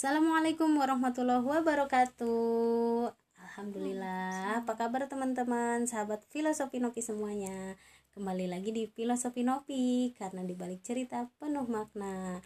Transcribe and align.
Assalamualaikum 0.00 0.80
warahmatullahi 0.80 1.44
wabarakatuh. 1.44 3.12
Alhamdulillah, 3.36 4.64
apa 4.64 4.72
kabar 4.72 5.04
teman-teman, 5.12 5.84
sahabat 5.84 6.24
filosofi 6.32 6.80
Nopi 6.80 7.04
semuanya? 7.04 7.76
Kembali 8.16 8.48
lagi 8.48 8.72
di 8.72 8.88
filosofi 8.88 9.44
Nopi 9.44 10.16
karena 10.16 10.40
dibalik 10.40 10.80
cerita 10.80 11.28
penuh 11.36 11.68
makna. 11.68 12.40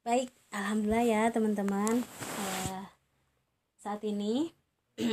Baik, 0.00 0.32
alhamdulillah 0.48 1.04
ya 1.04 1.22
teman-teman. 1.28 2.00
Eh, 2.40 2.84
saat 3.76 4.00
ini 4.00 4.56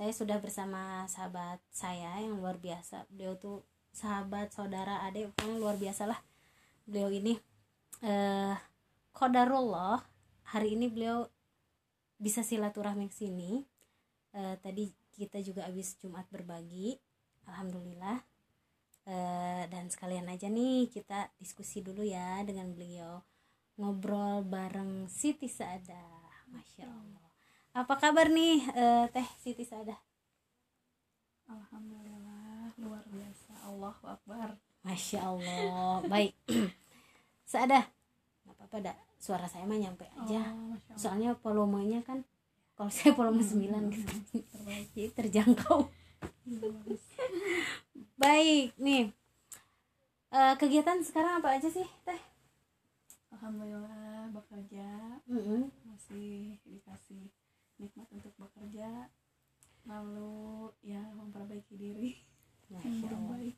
saya 0.00 0.12
sudah 0.16 0.40
bersama 0.40 1.04
sahabat 1.04 1.60
saya 1.68 2.16
yang 2.16 2.40
luar 2.40 2.56
biasa. 2.56 3.04
Beliau 3.12 3.36
tuh 3.36 3.60
sahabat, 3.92 4.56
saudara, 4.56 5.04
adik, 5.04 5.36
pokoknya 5.36 5.60
luar 5.60 5.76
biasa 5.76 6.08
lah. 6.08 6.24
Beliau 6.88 7.12
ini 7.12 7.36
eh 8.00 8.56
kodarullah 9.12 10.11
hari 10.52 10.76
ini 10.76 10.92
beliau 10.92 11.24
bisa 12.20 12.44
silaturahmi 12.44 13.08
ke 13.08 13.16
sini. 13.16 13.64
Uh, 14.36 14.56
tadi 14.60 14.92
kita 15.16 15.40
juga 15.40 15.64
habis 15.64 15.96
Jumat 15.96 16.28
berbagi 16.28 17.00
alhamdulillah. 17.48 18.20
Uh, 19.02 19.66
dan 19.66 19.90
sekalian 19.90 20.30
aja 20.30 20.46
nih 20.46 20.86
kita 20.86 21.32
diskusi 21.40 21.80
dulu 21.82 22.04
ya 22.04 22.44
dengan 22.44 22.70
beliau. 22.70 23.24
Ngobrol 23.80 24.44
bareng 24.44 25.08
Siti 25.08 25.48
Saada 25.48 26.04
masya 26.52 26.84
Allah. 26.86 27.28
Apa 27.72 27.96
kabar 27.96 28.28
nih 28.28 28.60
uh, 28.76 29.08
Teh 29.08 29.24
Siti 29.40 29.64
Saada 29.64 29.96
Alhamdulillah 31.48 32.76
luar 32.76 33.04
biasa. 33.08 33.52
Allah 33.64 33.96
Akbar. 34.04 34.48
Masya 34.84 35.20
Allah. 35.24 36.04
Baik. 36.06 36.36
Saada 37.50 37.88
apa-apa 38.72 38.88
dah 38.88 38.96
suara 39.20 39.44
saya 39.44 39.68
mah 39.68 39.76
nyampe 39.76 40.08
aja. 40.16 40.48
Oh, 40.48 40.96
soalnya 40.96 41.36
volumenya 41.44 42.00
kan 42.00 42.24
kalau 42.72 42.88
saya 42.88 43.12
volume 43.12 43.44
hmm, 43.44 43.92
9 43.92 43.92
gitu. 43.92 44.14
jadi 44.96 45.08
terjangkau. 45.12 45.92
Baik 48.16 48.72
nih. 48.80 49.12
Uh, 50.32 50.56
kegiatan 50.56 51.04
sekarang 51.04 51.44
apa 51.44 51.60
aja 51.60 51.68
sih 51.68 51.84
teh? 51.84 52.20
Alhamdulillah 53.36 54.32
bekerja. 54.32 55.20
Mm 55.28 55.42
-hmm. 55.44 55.60
masih 55.84 56.56
dikasih 56.64 57.28
nikmat 57.76 58.08
untuk 58.08 58.32
bekerja. 58.40 59.12
Lalu 59.84 60.72
ya 60.80 61.04
memperbaiki 61.12 61.76
diri. 61.76 62.16
Masya 62.72 63.04
Allah. 63.12 63.36
baik 63.36 63.56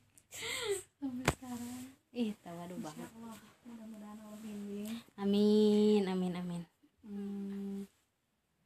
sampai 0.98 1.27
sekarang. 1.38 1.83
Ih 2.10 2.34
tawadu 2.42 2.75
banget. 2.83 3.06
Allah 3.14 3.53
mudah-mudahan 3.64 4.18
Allah 4.20 4.40
bimbing. 4.40 4.92
Amin 5.16 6.02
amin 6.04 6.32
amin. 6.36 6.62
Hmm, 7.04 7.88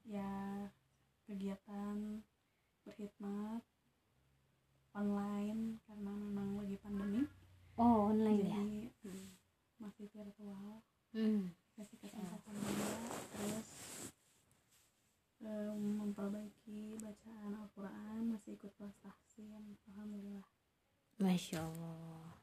ya 0.07 0.31
kegiatan 1.27 2.23
berkhidmat 2.83 3.63
online 4.95 5.79
karena 5.87 6.11
memang 6.11 6.59
lagi 6.59 6.77
pandemi. 6.83 7.23
Oh 7.79 8.11
online 8.11 8.43
jadi 8.43 8.51
ya 8.51 8.63
hmm, 9.07 9.27
masih 9.79 10.07
virtual. 10.11 10.83
Hmm. 11.15 11.55
kasih 11.79 11.95
kesempatan 12.03 12.59
juga 12.59 12.91
terus 13.39 13.69
um, 15.47 16.03
memperbaiki 16.03 16.99
bacaan 16.99 17.55
Al-Quran 17.55 18.35
masih 18.35 18.59
ikut 18.59 18.75
kelas 18.75 18.99
tahsin 18.99 19.79
Alhamdulillah. 19.95 20.47
Masya 21.23 21.63
Allah. 21.63 22.35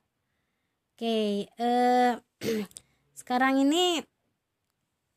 Oke 0.95 1.03
okay, 1.03 1.31
uh, 1.59 2.15
sekarang 3.19 3.61
ini 3.63 4.03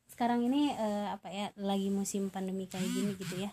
sekarang 0.09 0.43
ini 0.43 0.75
uh, 0.75 1.15
apa 1.15 1.31
ya 1.31 1.47
lagi 1.55 1.87
musim 1.87 2.27
pandemi 2.27 2.67
kayak 2.67 2.91
gini 2.91 3.11
gitu 3.15 3.35
ya. 3.47 3.51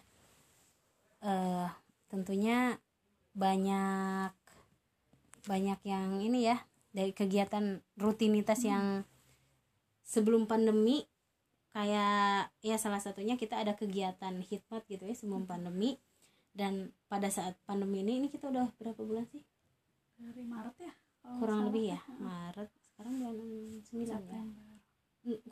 Uh, 1.22 1.70
tentunya 2.10 2.82
banyak 3.38 4.34
banyak 5.47 5.81
yang 5.87 6.19
ini 6.19 6.50
ya 6.50 6.59
dari 6.91 7.14
kegiatan 7.14 7.84
rutinitas 7.94 8.66
hmm. 8.66 8.69
yang 8.69 8.87
sebelum 10.03 10.50
pandemi 10.50 11.06
kayak 11.70 12.50
ya 12.64 12.76
salah 12.81 12.98
satunya 12.98 13.38
kita 13.38 13.60
ada 13.60 13.76
kegiatan 13.78 14.34
hikmat 14.43 14.82
gitu 14.91 15.06
ya 15.06 15.14
sebelum 15.14 15.47
hmm. 15.47 15.53
pandemi. 15.54 16.03
Dan 16.56 16.97
pada 17.06 17.28
saat 17.28 17.53
pandemi 17.69 18.00
ini 18.00 18.25
ini 18.25 18.28
kita 18.32 18.48
udah 18.48 18.72
berapa 18.81 18.97
bulan 19.04 19.28
sih? 19.28 19.44
Dari 20.16 20.43
Maret 20.43 20.76
ya 20.81 20.93
kurang 21.37 21.66
lebih 21.70 21.94
ya 21.94 22.00
Maret 22.22 22.70
sekarang 22.96 23.20
bulan 23.20 23.36
sembilan 23.84 24.22
ya? 24.24 24.42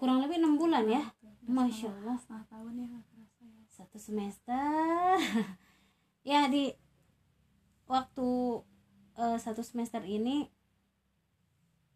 Kurang 0.01 0.25
lebih 0.25 0.41
enam 0.41 0.57
bulan 0.57 0.89
ya? 0.89 1.05
Masya 1.45 1.93
Allah. 1.93 2.17
setengah 2.17 2.47
tahun 2.49 2.73
ya, 2.81 2.89
ya. 2.89 3.27
Satu 3.69 4.01
semester. 4.01 4.65
Ya 6.25 6.49
di 6.49 6.73
waktu 7.85 8.65
uh, 9.21 9.37
satu 9.37 9.61
semester 9.61 10.01
ini 10.09 10.49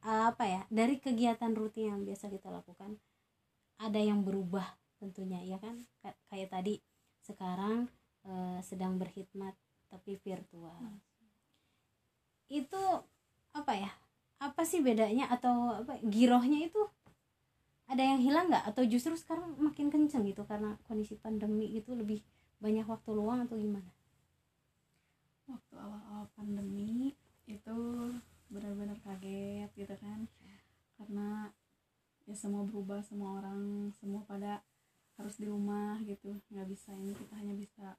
uh, 0.04 0.28
apa 0.28 0.44
ya 0.44 0.62
dari 0.68 1.00
kegiatan 1.00 1.56
rutin 1.56 1.96
yang 1.96 2.04
biasa 2.04 2.28
kita 2.28 2.52
lakukan 2.52 3.00
ada 3.80 3.96
yang 3.96 4.20
berubah 4.20 4.68
tentunya 5.00 5.40
ya 5.48 5.56
kan? 5.56 5.80
Kayak 6.28 6.60
tadi 6.60 6.84
sekarang 7.24 7.88
uh, 8.28 8.60
sedang 8.60 9.00
berkhidmat 9.00 9.56
tapi 9.88 10.20
virtual. 10.20 10.76
Hmm. 10.76 11.00
itu 12.52 12.84
apa 13.56 13.72
ya 13.80 13.88
apa 14.38 14.62
sih 14.62 14.78
bedanya 14.78 15.26
atau 15.26 15.82
apa 15.82 15.98
girohnya 16.06 16.70
itu 16.70 16.78
ada 17.88 18.02
yang 18.04 18.20
hilang 18.20 18.52
nggak? 18.52 18.64
Atau 18.68 18.84
justru 18.84 19.16
sekarang 19.16 19.56
makin 19.58 19.88
kenceng 19.88 20.28
gitu 20.28 20.44
karena 20.44 20.76
kondisi 20.86 21.16
pandemi 21.16 21.72
itu 21.72 21.96
lebih 21.96 22.20
banyak 22.60 22.84
waktu 22.84 23.10
luang 23.16 23.48
atau 23.48 23.56
gimana? 23.56 23.90
Waktu 25.48 25.74
awal-awal 25.74 26.28
pandemi 26.36 27.16
itu 27.48 27.76
benar-benar 28.52 29.00
kaget 29.02 29.72
gitu 29.74 29.94
kan. 29.98 30.28
Karena 31.00 31.48
ya 32.28 32.36
semua 32.36 32.62
berubah 32.68 33.00
semua 33.00 33.40
orang 33.40 33.88
semua 33.96 34.20
pada 34.28 34.60
harus 35.16 35.40
di 35.40 35.48
rumah 35.48 35.96
gitu. 36.04 36.36
Nggak 36.52 36.68
bisa 36.68 36.92
ini 36.92 37.16
kita 37.16 37.34
hanya 37.40 37.56
bisa 37.56 37.96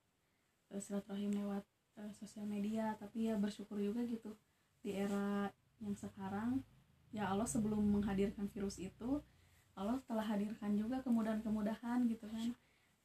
uh, 0.70 0.80
silaturahim 0.80 1.34
lewat 1.34 1.66
uh, 1.98 2.14
sosial 2.14 2.46
media. 2.46 2.94
Tapi 3.02 3.34
ya 3.34 3.36
bersyukur 3.42 3.82
juga 3.82 4.06
gitu 4.06 4.38
di 4.86 4.94
era 4.96 5.50
yang 5.80 5.96
sekarang 5.96 6.64
ya 7.10 7.32
Allah 7.32 7.48
sebelum 7.50 7.82
menghadirkan 7.82 8.46
virus 8.52 8.78
itu 8.78 9.24
Allah 9.80 9.98
telah 10.06 10.28
hadirkan 10.28 10.76
juga 10.76 11.00
kemudahan-kemudahan 11.00 12.04
gitu 12.12 12.28
kan. 12.28 12.52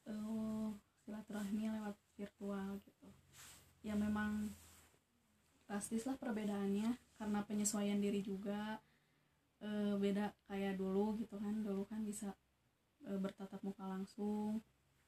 Uh, 0.04 0.74
silaturahmi 1.04 1.70
lewat 1.70 1.96
virtual 2.16 2.80
gitu. 2.82 3.08
Ya 3.84 3.94
memang 3.94 4.50
drastis 5.68 6.08
lah 6.08 6.16
perbedaannya 6.16 6.96
karena 7.20 7.40
penyesuaian 7.44 8.00
diri 8.00 8.24
juga. 8.24 8.80
E, 9.62 9.96
beda 10.00 10.32
kayak 10.48 10.80
dulu 10.80 11.20
gitu 11.20 11.36
kan. 11.36 11.60
Dulu 11.60 11.84
kan 11.84 12.02
bisa 12.02 12.32
e, 13.04 13.12
bertatap 13.20 13.60
muka 13.60 13.84
langsung 13.84 14.64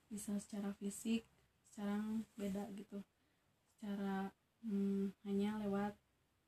bisa 0.07 0.37
secara 0.39 0.71
fisik 0.77 1.25
sekarang 1.73 2.29
beda 2.37 2.69
gitu. 2.77 3.01
Secara 3.77 4.31
hmm, 4.65 5.17
hanya 5.25 5.57
lewat 5.65 5.97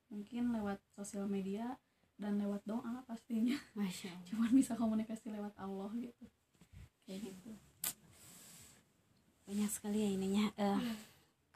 mungkin 0.08 0.52
lewat 0.52 0.80
sosial 0.96 1.28
media 1.28 1.76
dan 2.18 2.40
lewat 2.40 2.64
doa 2.66 3.04
pastinya. 3.06 3.56
Masya 3.78 4.10
Allah. 4.10 4.26
cuman 4.28 4.50
bisa 4.52 4.72
komunikasi 4.74 5.30
lewat 5.30 5.54
Allah 5.56 5.90
gitu. 5.96 6.24
Kayak 7.06 7.32
gitu. 7.32 7.50
Banyak 9.48 9.70
sekali 9.70 10.04
ya 10.04 10.10
ininya. 10.12 10.44
Uh, 10.58 10.80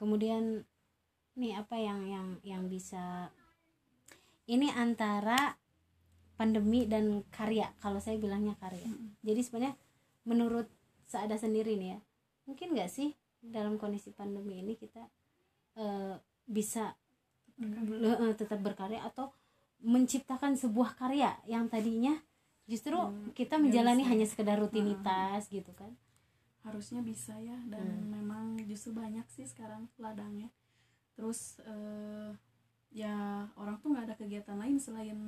kemudian 0.01 0.65
nih 1.33 1.57
apa 1.57 1.77
yang 1.81 2.05
yang 2.05 2.29
yang 2.45 2.63
bisa 2.69 3.33
ini 4.45 4.69
antara 4.69 5.57
pandemi 6.37 6.85
dan 6.85 7.25
karya 7.33 7.73
kalau 7.81 8.03
saya 8.03 8.19
bilangnya 8.21 8.59
karya. 8.61 8.85
Mm-hmm. 8.85 9.23
jadi 9.25 9.41
sebenarnya 9.41 9.77
menurut 10.27 10.69
seada 11.09 11.37
sendiri 11.39 11.77
nih 11.79 11.97
ya 11.97 11.99
mungkin 12.49 12.75
nggak 12.75 12.91
sih 12.91 13.15
dalam 13.43 13.79
kondisi 13.79 14.11
pandemi 14.11 14.63
ini 14.63 14.75
kita 14.75 15.03
uh, 15.79 16.19
bisa 16.47 16.95
uh, 17.61 18.35
tetap 18.37 18.61
berkarya 18.63 19.03
atau 19.05 19.35
menciptakan 19.83 20.55
sebuah 20.55 20.95
karya 20.95 21.35
yang 21.51 21.67
tadinya 21.67 22.15
justru 22.71 22.95
hmm, 22.95 23.35
kita 23.35 23.59
menjalani 23.59 24.07
hanya 24.07 24.25
sekedar 24.25 24.57
rutinitas 24.57 25.51
hmm. 25.51 25.53
gitu 25.59 25.73
kan 25.75 25.91
harusnya 26.63 27.03
bisa 27.03 27.35
ya 27.43 27.59
dan 27.67 27.83
hmm. 27.83 28.09
memang 28.23 28.45
justru 28.71 28.95
banyak 28.95 29.27
sih 29.35 29.43
sekarang 29.43 29.91
ladangnya 29.99 30.47
terus 31.19 31.59
uh, 31.67 32.31
ya 32.95 33.47
orang 33.59 33.83
tuh 33.83 33.91
nggak 33.91 34.07
ada 34.07 34.17
kegiatan 34.17 34.55
lain 34.55 34.79
selain 34.79 35.19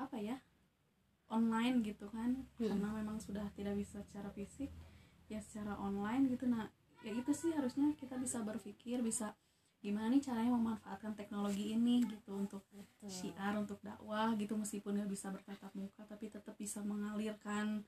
apa 0.00 0.16
ya 0.16 0.40
online 1.28 1.84
gitu 1.84 2.08
kan 2.08 2.48
hmm. 2.56 2.68
karena 2.72 2.88
memang 2.96 3.20
sudah 3.20 3.44
tidak 3.52 3.76
bisa 3.76 4.00
secara 4.00 4.32
fisik 4.32 4.72
ya 5.28 5.44
secara 5.44 5.76
online 5.76 6.32
gitu 6.32 6.48
nah 6.48 6.72
ya 7.04 7.12
itu 7.12 7.36
sih 7.36 7.52
harusnya 7.52 7.92
kita 8.00 8.16
bisa 8.16 8.40
berpikir 8.40 9.04
bisa 9.04 9.36
gimana 9.84 10.08
nih 10.08 10.24
caranya 10.24 10.56
memanfaatkan 10.56 11.12
teknologi 11.12 11.76
ini 11.76 12.00
gitu 12.08 12.32
untuk 12.32 12.64
Betul. 12.72 13.04
syiar 13.12 13.52
untuk 13.60 13.76
dakwah 13.84 14.32
gitu 14.40 14.56
meskipun 14.56 14.96
nggak 14.96 15.12
bisa 15.12 15.28
bertatap 15.28 15.68
muka 15.76 16.08
tapi 16.08 16.32
tetap 16.32 16.56
bisa 16.56 16.80
mengalirkan 16.80 17.84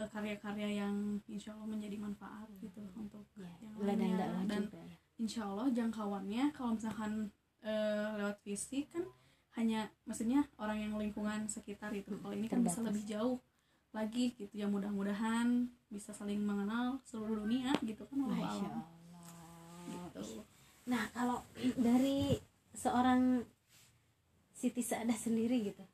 eh, 0.00 0.08
karya-karya 0.08 0.80
yang 0.80 1.20
insya 1.28 1.52
Allah 1.52 1.68
menjadi 1.68 2.00
manfaat 2.00 2.48
gitu 2.56 2.80
untuk 2.96 3.28
ya, 3.36 3.52
yang 3.60 3.76
lainnya. 3.76 4.48
dan 4.48 4.62
ya. 4.72 4.96
insya 5.20 5.44
Allah 5.44 5.68
jangkauannya 5.68 6.56
kalau 6.56 6.72
misalkan 6.72 7.28
eh, 7.60 8.08
lewat 8.16 8.40
fisik 8.40 8.88
kan 8.96 9.04
hanya 9.60 9.92
maksudnya 10.08 10.40
orang 10.56 10.88
yang 10.88 10.96
lingkungan 10.96 11.44
sekitar 11.52 11.92
itu 11.92 12.16
Hmm, 12.16 12.20
kalau 12.24 12.32
ini 12.32 12.48
kan 12.48 12.64
bisa 12.64 12.80
lebih 12.80 13.04
jauh 13.04 13.36
lagi 13.92 14.32
gitu 14.36 14.52
ya 14.56 14.68
mudah-mudahan 14.68 15.68
bisa 15.92 16.16
saling 16.16 16.40
mengenal 16.40 17.00
seluruh 17.04 17.44
dunia 17.44 17.76
gitu 17.84 18.08
kan 18.08 18.24
Allah. 18.24 18.84
gitu 19.84 20.44
Nah, 20.86 21.10
kalau 21.10 21.42
dari 21.76 22.38
seorang 22.72 23.42
Siti 24.52 24.80
Saadah 24.80 25.16
sendiri 25.16 25.60
gitu. 25.64 25.84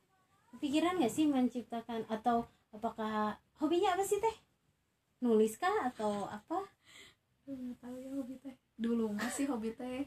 Kepikiran 0.52 1.00
gak 1.00 1.10
sih 1.10 1.26
menciptakan 1.26 2.04
atau 2.06 2.44
apakah 2.70 3.34
hobinya 3.56 3.96
apa 3.96 4.04
sih 4.04 4.16
teh? 4.16 4.36
Nulis 5.18 5.56
kah 5.56 5.88
atau 5.88 6.28
apa? 6.28 6.68
Nggak 7.42 7.78
tahu 7.80 7.96
ya 7.96 8.10
hobi 8.12 8.34
teh 8.38 8.54
dulu 8.72 9.12
masih 9.12 9.46
hobi 9.46 9.70
teh 9.72 10.06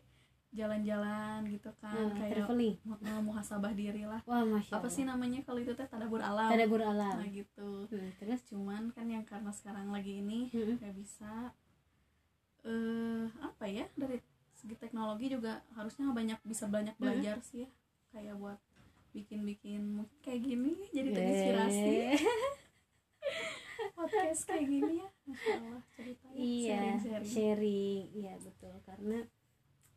jalan-jalan 0.51 1.43
gitu 1.47 1.67
kan 1.77 1.95
Nah, 2.07 2.15
kayak 2.15 2.47
traveling. 2.47 2.75
mau 2.83 2.95
muhasabah 3.21 3.71
diri 3.71 4.03
lah 4.03 4.23
Wah, 4.23 4.43
masya 4.43 4.71
apa 4.73 4.87
sih 4.87 5.03
namanya 5.03 5.43
kalau 5.43 5.59
itu 5.59 5.71
teh 5.71 5.83
tadabur 5.83 6.19
alam 6.19 6.47
Tadabur 6.47 6.79
alam. 6.79 7.19
nah 7.19 7.27
gitu 7.27 7.87
Hmm, 7.87 8.07
terus? 8.15 8.39
cuman 8.47 8.87
kan 8.91 9.03
yang 9.05 9.23
karena 9.23 9.51
sekarang 9.51 9.91
lagi 9.91 10.19
ini 10.19 10.47
Hmm. 10.49 10.79
nggak 10.79 10.95
bisa 10.95 11.51
eh 12.63 13.25
apa 13.37 13.63
ya 13.67 13.83
dari 13.93 14.17
segi 14.65 14.81
teknologi 14.81 15.29
juga 15.29 15.61
harusnya 15.77 16.09
banyak 16.09 16.41
bisa 16.41 16.65
banyak 16.65 16.97
belajar 16.97 17.37
sih 17.39 17.63
ya. 17.63 17.69
Kayak 18.09 18.35
buat 18.35 18.57
bikin-bikin 19.13 19.81
mungkin 19.95 20.17
kayak 20.19 20.41
gini 20.41 20.73
jadi 20.89 21.09
terinspirasi. 21.13 21.89
Eh, 22.11 22.17
podcast 23.95 24.41
kayak 24.43 24.65
gini 24.65 24.93
ya 24.99 25.09
masya 25.23 25.51
allah 25.55 25.81
cerita 25.93 26.25
ya 26.27 26.35
Iya, 26.35 26.65
sharing-sharing. 26.97 27.29
sharing. 27.29 28.03
Iya, 28.11 28.33
betul. 28.41 28.73
Karena 28.81 29.17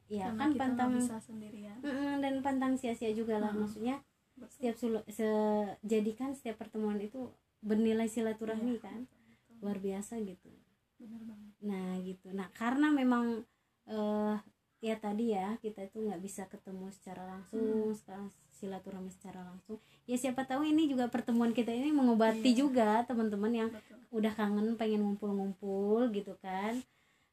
ya 0.08 0.24
karena 0.28 0.38
kan 0.38 0.48
kita 0.52 0.60
pantang 0.62 0.90
bisa 0.94 1.16
sendirian. 1.18 1.78
Mm-mm, 1.80 2.12
dan 2.20 2.34
pantang 2.40 2.72
sia-sia 2.76 3.10
juga 3.12 3.40
lah. 3.40 3.50
Mm-mm. 3.50 3.64
maksudnya 3.64 3.96
Betul. 4.34 4.52
setiap 4.52 4.76
sulu, 4.76 4.98
se- 5.08 5.74
jadikan 5.82 6.30
setiap 6.32 6.56
pertemuan 6.58 7.00
itu 7.00 7.32
bernilai 7.58 8.06
silaturahmi 8.06 8.76
Iya, 8.76 8.84
kan? 8.84 9.00
betul. 9.08 9.56
luar 9.64 9.78
biasa 9.80 10.14
gitu. 10.20 10.52
Bener 10.98 11.22
banget. 11.24 11.52
Nah 11.60 11.90
gitu. 12.00 12.28
Nah 12.30 12.48
karena 12.52 12.92
memang 12.92 13.42
eh 13.88 14.36
ya 14.78 14.94
tadi 14.94 15.34
ya 15.34 15.58
kita 15.58 15.82
itu 15.84 15.98
nggak 16.00 16.22
bisa 16.22 16.46
ketemu 16.46 16.86
secara 16.94 17.26
langsung 17.26 17.90
sekarang 17.92 18.30
silaturahmi 18.52 19.10
secara 19.10 19.42
langsung. 19.42 19.78
Ya 20.04 20.14
siapa 20.14 20.42
tahu 20.42 20.62
ini 20.64 20.86
juga 20.86 21.06
pertemuan 21.06 21.50
kita 21.50 21.70
ini 21.70 21.90
mengobati 21.90 22.42
Iya. 22.48 22.58
juga 22.58 22.90
teman-teman 23.02 23.52
yang 23.52 23.70
betul. 23.70 23.98
udah 24.12 24.32
kangen 24.32 24.74
pengen 24.74 25.02
ngumpul-ngumpul 25.02 26.10
gitu 26.10 26.34
kan. 26.38 26.78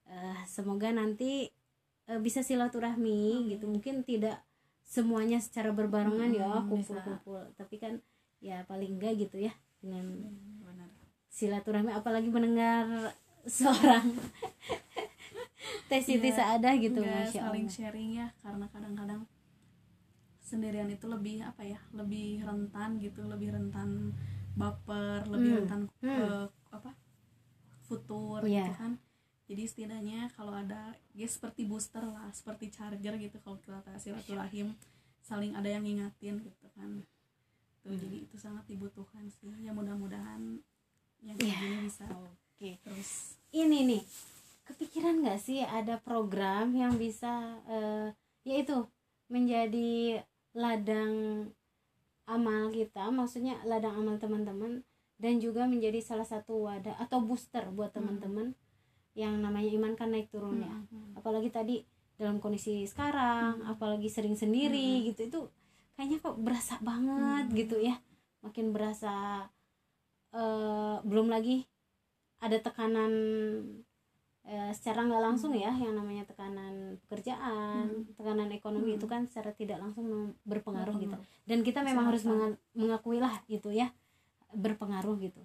Eh, 0.05 0.39
semoga 0.45 0.89
nanti 0.89 1.49
eh, 2.05 2.19
bisa 2.19 2.41
silaturahmi 2.41 3.41
Amin. 3.41 3.49
gitu. 3.49 3.65
Mungkin 3.65 4.01
tidak 4.01 4.37
semuanya 4.85 5.41
secara 5.41 5.69
berbarengan 5.69 6.29
ya 6.29 6.45
Mm, 6.45 6.53
bisa. 6.53 6.69
kumpul-kumpul. 6.69 7.41
Tapi 7.55 7.75
kan 7.77 7.93
ya 8.37 8.61
paling 8.63 8.97
enggak 8.97 9.17
gitu 9.19 9.37
ya 9.39 9.53
dengan 9.81 10.05
Hmm, 10.61 10.89
silaturahmi. 11.27 11.89
Apalagi 11.91 12.29
mendengar 12.29 13.13
seorang 13.49 14.13
Teh 15.85 16.01
Siti 16.01 16.29
Iya, 16.29 16.35
Saadah 16.35 16.73
gitu 16.77 16.99
Nggak 16.99 17.29
masya 17.29 17.41
saling 17.45 17.65
Allah 17.67 17.75
sharing 17.75 18.09
ya 18.15 18.27
karena 18.41 18.65
kadang-kadang 18.69 19.21
sendirian 20.39 20.89
itu 20.89 21.05
lebih 21.09 21.41
apa 21.41 21.65
ya 21.65 21.79
lebih 21.91 22.45
rentan 22.45 23.01
gitu 23.01 23.25
lebih 23.25 23.49
rentan 23.51 24.13
baper 24.53 25.25
lebih 25.27 25.49
Hmm, 25.51 25.57
rentan 25.65 25.81
hmm. 25.99 26.09
eh, 26.09 26.45
apa 26.69 26.91
futur 27.83 28.45
Iya. 28.45 28.69
gitu 28.69 28.73
kan 28.77 28.91
jadi 29.45 29.63
setidaknya 29.65 30.19
kalau 30.33 30.53
ada 30.53 30.93
ya 31.13 31.27
seperti 31.29 31.65
booster 31.65 32.01
lah 32.01 32.29
seperti 32.31 32.69
charger 32.69 33.13
gitu 33.17 33.37
kalau 33.41 33.57
kita 33.57 33.81
silaturahim 33.97 34.73
saling 35.21 35.53
ada 35.53 35.65
yang 35.65 35.81
ngingatin 35.81 36.41
gitu 36.41 36.67
kan 36.73 37.01
tuh 37.81 37.93
Hmm. 37.93 38.01
jadi 38.01 38.17
itu 38.25 38.37
sangat 38.37 38.65
dibutuhkan 38.65 39.25
sih 39.29 39.49
ya 39.61 39.69
mudah-mudahan 39.69 40.57
yang 41.21 41.37
kayak 41.37 41.53
Iya. 41.53 41.61
gini 41.61 41.77
bisa 41.85 42.05
oke 42.09 42.69
terus 42.81 43.37
ini 43.51 43.79
nih 43.85 44.01
kepikiran 44.65 45.21
nggak 45.21 45.39
sih 45.39 45.61
ada 45.61 45.97
program 45.97 46.73
yang 46.73 46.97
bisa 46.97 47.31
eh, 47.65 48.07
yaitu 48.43 48.85
menjadi 49.27 50.21
ladang 50.53 51.47
amal 52.25 52.69
kita 52.69 53.09
maksudnya 53.09 53.61
ladang 53.63 53.93
amal 53.95 54.17
teman-teman 54.17 54.81
dan 55.15 55.37
juga 55.37 55.63
menjadi 55.65 56.01
salah 56.01 56.25
satu 56.25 56.65
wadah 56.65 56.97
atau 56.97 57.21
booster 57.21 57.69
buat 57.69 57.93
Hmm. 57.93 58.01
teman-teman 58.01 58.47
yang 59.15 59.39
namanya 59.39 59.69
iman 59.71 59.93
kan 59.93 60.11
naik 60.11 60.27
turun 60.27 60.59
ya 60.59 60.75
Hmm, 60.89 61.13
apalagi 61.15 61.47
tadi 61.47 61.75
dalam 62.17 62.39
kondisi 62.39 62.83
sekarang 62.83 63.61
Hmm. 63.61 63.71
apalagi 63.71 64.09
sering 64.09 64.35
sendiri 64.35 65.05
gitu 65.05 65.21
itu 65.23 65.39
kayaknya 65.95 66.17
kok 66.19 66.35
berasa 66.37 66.75
banget 66.81 67.45
Hmm. 67.47 67.55
gitu 67.55 67.77
ya 67.79 67.95
makin 68.41 68.73
berasa 68.73 69.45
eh, 70.31 70.97
belum 71.01 71.29
lagi 71.29 71.63
ada 72.39 72.59
tekanan 72.59 73.13
eh, 74.45 74.71
secara 74.71 75.01
nggak 75.01 75.23
langsung 75.23 75.51
ya 75.51 75.73
yang 75.73 75.93
namanya 75.93 76.21
tekanan 76.23 77.01
pekerjaan 77.01 77.85
Hmm. 77.89 78.05
tekanan 78.13 78.49
ekonomi 78.49 78.93
Hmm. 78.93 78.97
itu 78.97 79.05
kan 79.05 79.25
secara 79.25 79.49
tidak 79.51 79.77
langsung 79.77 80.05
berpengaruh 80.43 80.95
gitu 80.95 81.11
Berpengaruh. 81.11 81.45
dan 81.45 81.59
kita 81.61 81.79
memang 81.81 82.05
harus 82.07 82.23
mengakui 82.71 83.17
lah 83.17 83.41
gitu 83.47 83.69
ya 83.69 83.89
berpengaruh 84.51 85.17
gitu 85.19 85.41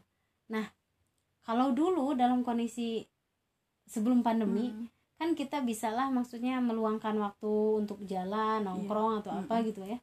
nah 0.46 0.68
kalau 1.40 1.72
dulu 1.72 2.12
dalam 2.12 2.42
kondisi 2.42 3.08
sebelum 3.84 4.20
pandemi 4.20 4.68
Hmm. 4.68 4.86
kan 5.16 5.32
kita 5.32 5.60
bisalah 5.60 6.08
maksudnya 6.08 6.60
meluangkan 6.60 7.16
waktu 7.16 7.50
untuk 7.76 8.00
jalan 8.04 8.62
nongkrong 8.62 9.20
atau 9.20 9.32
apa 9.34 9.54
Mm-mm. 9.56 9.68
gitu 9.68 9.82
ya 9.82 9.98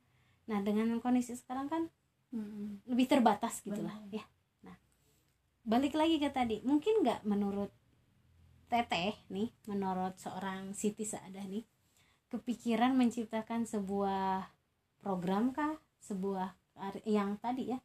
nah 0.46 0.60
dengan 0.60 0.90
kondisi 0.98 1.34
sekarang 1.34 1.68
kan 1.68 1.86
Hmm. 2.28 2.84
lebih 2.84 3.08
terbatas 3.08 3.62
gitulah 3.62 3.94
ya 4.10 4.26
nah 4.60 4.76
balik 5.64 5.94
lagi 5.94 6.18
ke 6.18 6.28
tadi 6.28 6.60
mungkin 6.62 7.00
nggak 7.00 7.24
menurut 7.24 7.72
teteh 8.68 9.16
nih 9.32 9.50
menurut 9.70 10.14
seorang 10.20 10.76
Siti 10.76 11.08
Saadah 11.08 11.46
nih 11.48 11.64
kepikiran 12.32 12.94
menciptakan 13.00 13.64
sebuah 13.64 14.48
program 15.04 15.56
kah? 15.56 15.80
Sebuah 16.04 16.50
yang 17.08 17.40
tadi 17.42 17.74
ya 17.74 17.80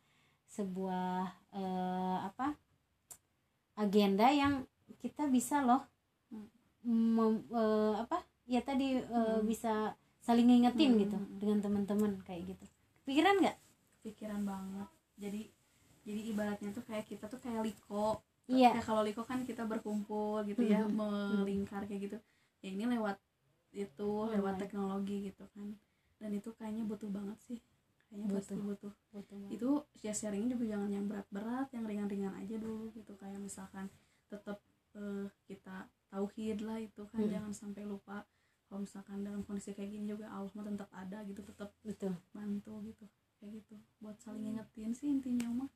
sebuah 0.53 1.33
eh, 1.57 2.19
apa? 2.29 2.47
Agenda 3.77 4.29
yang 4.29 4.69
kita 5.01 5.25
bisa 5.33 5.65
loh 5.65 5.83
mem- 6.85 7.47
eh, 7.53 7.95
apa? 8.05 8.19
Ya 8.47 8.61
tadi 8.61 8.99
eh, 9.01 9.39
Hmm. 9.39 9.47
bisa 9.47 9.97
saling 10.23 10.47
ngingetin 10.51 10.91
Hmm, 10.95 11.01
gitu 11.03 11.17
dengan 11.41 11.59
teman-teman 11.65 12.13
kayak 12.27 12.43
gitu. 12.55 12.65
Pikiran 13.07 13.35
nggak? 13.43 13.57
Pikiran 14.05 14.43
banget. 14.45 14.89
Jadi 15.19 15.43
jadi 16.03 16.21
ibaratnya 16.35 16.71
tuh 16.75 16.83
kayak 16.83 17.07
kita 17.07 17.25
tuh 17.31 17.39
kayak 17.39 17.63
liko 17.67 18.19
iya. 18.47 18.71
ya 18.75 18.83
kalau 18.83 19.03
liko 19.03 19.23
kan 19.23 19.43
kita 19.43 19.63
berkumpul 19.65 20.43
gitu 20.43 20.63
ya 20.63 20.83
Mhm. 20.83 20.95
melingkar 20.95 21.85
kayak 21.85 22.01
gitu. 22.07 22.19
Ya 22.61 22.69
ini 22.71 22.85
lewat 22.87 23.19
itu 23.73 24.11
lewat 24.29 24.55
Online. 24.55 24.61
teknologi 24.61 25.17
gitu 25.27 25.45
kan. 25.51 25.75
Dan 26.19 26.31
itu 26.33 26.51
kayaknya 26.53 26.85
butuh 26.85 27.09
banget 27.09 27.39
sih. 27.41 27.59
Kayaknya 28.07 28.29
pasti 28.37 28.55
Butuh. 28.55 28.93
butuh 29.11 29.43
itu 29.49 29.71
ya 29.99 30.13
sharingnya 30.13 30.53
juga 30.53 30.77
jangan 30.77 30.91
yang 30.91 31.07
berat-berat 31.09 31.69
yang 31.73 31.85
ringan-ringan 31.85 32.35
aja 32.37 32.57
dulu 32.57 32.93
gitu. 32.93 33.17
Kayak 33.17 33.41
misalkan 33.41 33.89
tetap 34.29 34.61
eh, 34.93 35.27
kita 35.47 35.89
tauhid 36.09 36.61
lah 36.61 36.77
itu 36.77 37.03
kan. 37.09 37.21
Hmm. 37.21 37.33
jangan 37.33 37.53
sampai 37.53 37.83
lupa 37.83 38.29
kalau 38.69 38.85
misalkan 38.85 39.21
dalam 39.21 39.41
kondisi 39.43 39.73
kayak 39.73 39.89
gini 39.91 40.05
juga 40.07 40.29
Allah 40.29 40.53
mah 40.53 40.65
tetap 40.65 40.89
ada 40.93 41.19
gitu 41.25 41.41
tetap 41.41 41.73
betul. 41.83 42.13
bantu 42.31 42.75
gitu. 42.85 43.05
Kayak 43.37 43.65
gitu. 43.65 43.75
Buat 43.99 44.21
saling 44.21 44.45
ngingetin 44.47 44.93
sih 44.93 45.09
intinya 45.09 45.65
mah. 45.65 45.71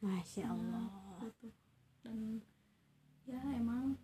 Masya 0.00 0.46
Hmm. 0.46 0.54
Allah. 0.56 0.86
gitu 1.22 1.50
dan 2.02 2.42
ya 3.24 3.38
emang 3.54 3.94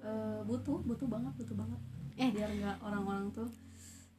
eh, 0.00 0.40
butuh 0.42 0.82
butuh 0.82 1.06
banget 1.06 1.32
butuh 1.36 1.56
banget. 1.58 1.80
Eh. 2.18 2.30
biar 2.34 2.50
nggak 2.50 2.76
orang-orang 2.82 3.30
tuh 3.30 3.46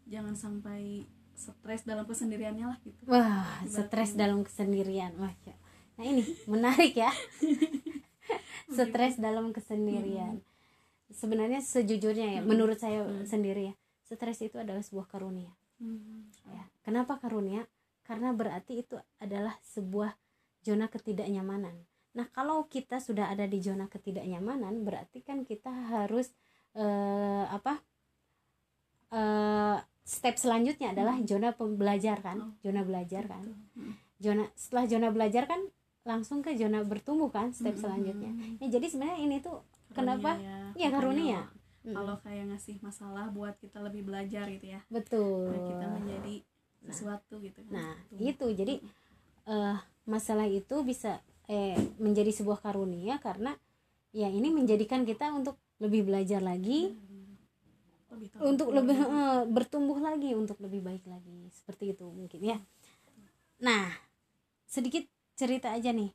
jangan 0.08 0.32
sampai 0.32 1.04
stres 1.36 1.84
dalam 1.84 2.04
kesendiriannya 2.04 2.66
lah 2.68 2.80
gitu. 2.84 3.00
Wah 3.08 3.60
stres 3.66 4.16
dalam 4.16 4.44
kesendirian 4.44 5.16
masya 5.16 5.56
nah 5.96 6.08
ini 6.08 6.24
menarik 6.48 6.96
ya. 6.96 7.12
Stres 8.70 9.18
dalam 9.18 9.52
kesendirian. 9.52 10.40
Sebenarnya 11.10 11.60
sejujurnya 11.60 12.38
ya 12.38 12.42
Hmm. 12.42 12.48
menurut 12.48 12.78
saya 12.78 13.02
Hmm. 13.04 13.26
sendiri 13.26 13.74
ya 13.74 13.76
stres 14.06 14.40
itu 14.40 14.56
adalah 14.56 14.80
sebuah 14.80 15.10
karunia. 15.10 15.52
Hmm. 15.80 16.28
ya 16.48 16.64
kenapa 16.84 17.20
karunia? 17.20 17.68
Karena 18.04 18.32
berarti 18.32 18.80
itu 18.82 18.96
adalah 19.18 19.58
sebuah 19.64 20.16
zona 20.62 20.88
ketidaknyamanan 20.88 21.76
nah 22.12 22.26
kalau 22.28 22.66
kita 22.66 22.98
sudah 22.98 23.30
ada 23.30 23.46
di 23.46 23.60
zona 23.60 23.86
ketidaknyamanan 23.86 24.82
berarti 24.82 25.22
kan 25.22 25.44
kita 25.44 25.70
harus 25.70 26.34
eh, 26.72 27.46
apa 27.48 27.80
eh, 29.12 29.78
step 30.04 30.36
selanjutnya 30.36 30.92
adalah 30.92 31.16
Hmm. 31.16 31.28
zona 31.28 31.50
pembelajar 31.52 32.18
kan 32.20 32.38
Oh. 32.40 32.52
zona 32.62 32.82
belajar 32.82 33.24
kan. 33.26 33.46
Hmm. 33.74 33.94
zona 34.18 34.50
setelah 34.54 34.86
zona 34.86 35.08
belajar 35.10 35.46
kan 35.46 35.62
langsung 36.02 36.42
ke 36.42 36.52
zona 36.54 36.82
bertumbuh 36.82 37.30
kan 37.30 37.54
step 37.54 37.72
Mm-mm. 37.72 37.84
selanjutnya 37.86 38.32
ya 38.58 38.68
jadi 38.70 38.86
sebenarnya 38.86 39.20
ini 39.22 39.38
tuh 39.40 39.64
kenapa 39.90 40.36
Karunia 40.36 40.76
ya 40.76 40.88
Makanya 40.88 40.90
karunia 40.92 41.42
Mm. 41.80 41.96
kalau 41.96 42.16
kayak 42.20 42.46
ngasih 42.46 42.76
masalah 42.80 43.32
buat 43.32 43.56
kita 43.56 43.80
lebih 43.80 44.04
belajar 44.04 44.52
gitu 44.52 44.68
ya 44.70 44.84
betul 44.90 45.48
Nah, 45.48 45.64
kita 45.64 45.86
menjadi 45.90 46.36
sesuatu 46.84 47.40
gitu 47.40 47.64
kan 47.64 47.72
nah 47.72 47.96
Tuh. 48.12 48.20
itu 48.20 48.46
jadi 48.54 48.76
eh 49.48 49.78
masalah 50.04 50.44
itu 50.46 50.76
bisa 50.84 51.24
eh 51.50 51.74
menjadi 51.98 52.30
sebuah 52.30 52.62
karunia 52.62 53.18
karena 53.18 53.58
ya 54.14 54.30
ini 54.30 54.54
menjadikan 54.54 55.02
kita 55.02 55.34
untuk 55.34 55.58
lebih 55.82 56.06
belajar 56.06 56.46
lagi 56.46 56.94
lebih 58.10 58.30
untuk 58.42 58.70
lebih 58.70 58.98
eh, 59.02 59.42
bertumbuh 59.50 59.98
lagi 59.98 60.38
untuk 60.38 60.62
lebih 60.62 60.86
baik 60.86 61.04
lagi. 61.10 61.50
Seperti 61.50 61.98
itu 61.98 62.06
mungkin 62.06 62.42
ya. 62.42 62.58
Nah 63.66 63.90
sedikit 64.70 65.10
cerita 65.34 65.74
aja 65.74 65.90
nih. 65.90 66.14